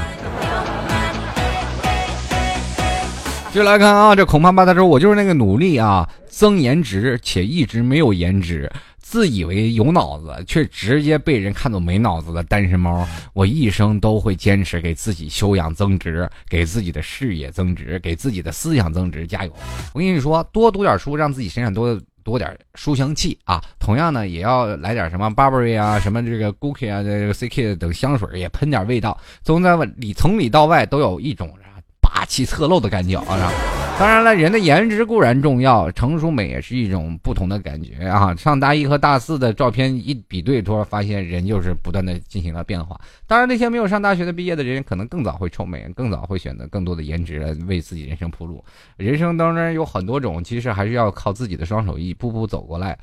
[3.54, 8.70] 就来看啊，这恐怕吧，他说我就是那个努力啊增颜值且一直没有颜值。
[9.08, 13.08] 自以为有脑子，却直接被人看作没脑子的单身猫。
[13.34, 19.28] 我一生都会坚持给自己修养增值，给自己的事业增值，给自己的思想增值。
[19.28, 19.56] 加油！
[19.94, 23.64] 我跟你说，多读点书，让自己身上多多点书香气啊。
[23.80, 31.54] 同样呢，也要来点什么 Burberry 啊，什么这个 Gucci 啊，这个 CK 等香水也喷点味道，从在里从里到外都有一种
[32.02, 33.85] 霸气侧漏的感觉啊。
[33.98, 38.36] 当然了，人的颜值固然重要，成熟美也是一种不同的感觉啊。
[38.36, 43.00] 上大一和大四的照片一比对，突然发现人就是不断的进行了变化。
[43.26, 48.62] 当然，那些没有上大学的毕业的人，可能更早会臭美，更早会选择更多的颜值来为自己人生铺路。
[48.98, 53.00] 人生当中有很多种，其实还是要靠自己的双手一步步走过来。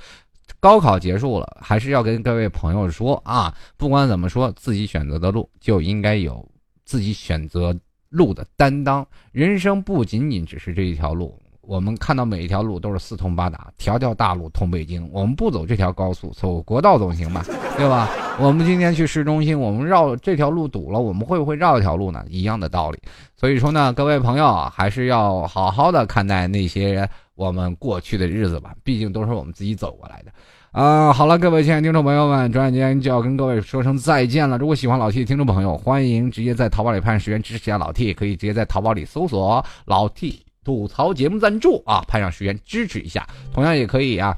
[0.60, 6.46] 高考结束了，还是要跟各位朋友说啊，不管怎么说，自己选择的路就应该有
[6.84, 7.74] 自己选择。
[8.12, 11.36] 路的担当，人生不仅仅只是这一条路。
[11.62, 15.08] 我们看到每一条路都是四通八达，条条大路通北京。
[15.12, 17.44] 我们不走这条高速，走国道总行吧？
[17.78, 18.10] 对吧？
[18.40, 22.24] 我们今天去市中心，我们绕这条路堵了，我们会不会绕一条路呢？
[22.28, 22.98] 一样的道理。
[23.36, 30.32] 所以说呢，各位朋友啊还是要好好的看待那些我们过去的日子吧，毕竟都是我们自己走过来的。
[30.72, 34.56] 啊，好了，各位亲爱的听众朋友们，转眼间就要跟各位说声再见了。
[34.56, 43.28] 如果喜欢老 T 的听众朋友，欢迎直接在淘宝里拍上十元支持一下老 T，可以直接在淘宝里搜索“老 T 吐槽节目赞助”啊，拍上十元支持一下。
[43.52, 44.34] 同样也可以啊，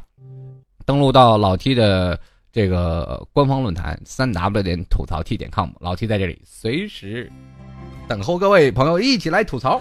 [0.85, 2.19] 登录到老 T 的
[2.51, 7.31] 这个官方论坛三 w 点吐槽 T 点 com，老 T 在这里随时
[8.09, 9.81] 等候各位朋友一起来吐槽。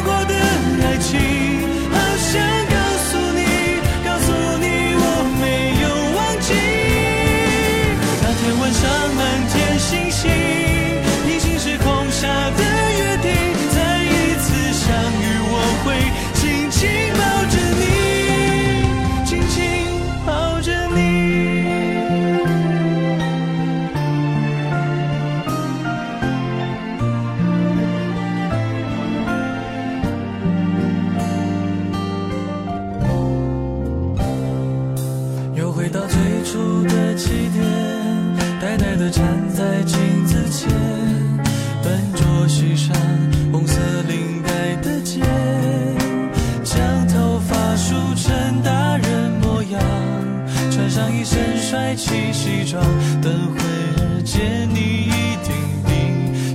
[53.21, 55.51] 等会儿见你一定
[55.85, 55.89] 比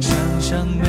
[0.00, 0.84] 想象美。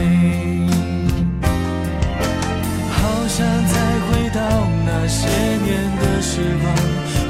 [2.91, 3.73] 好想再
[4.07, 4.39] 回到
[4.85, 5.27] 那些
[5.65, 5.67] 年
[5.99, 6.65] 的时光，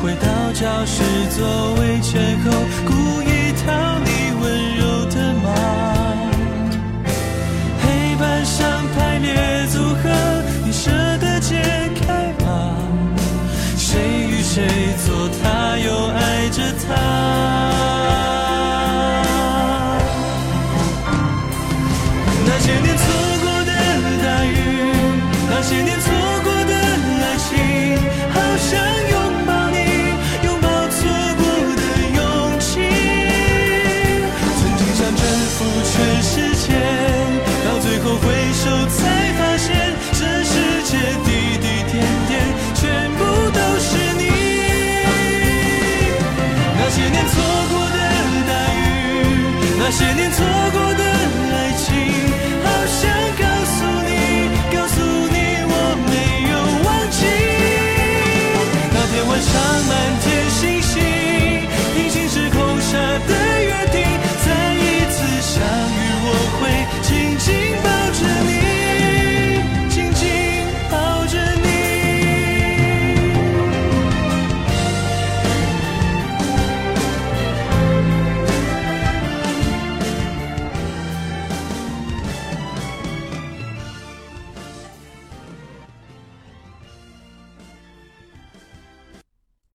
[0.03, 1.73] 回到教室座
[49.97, 50.56] 些年错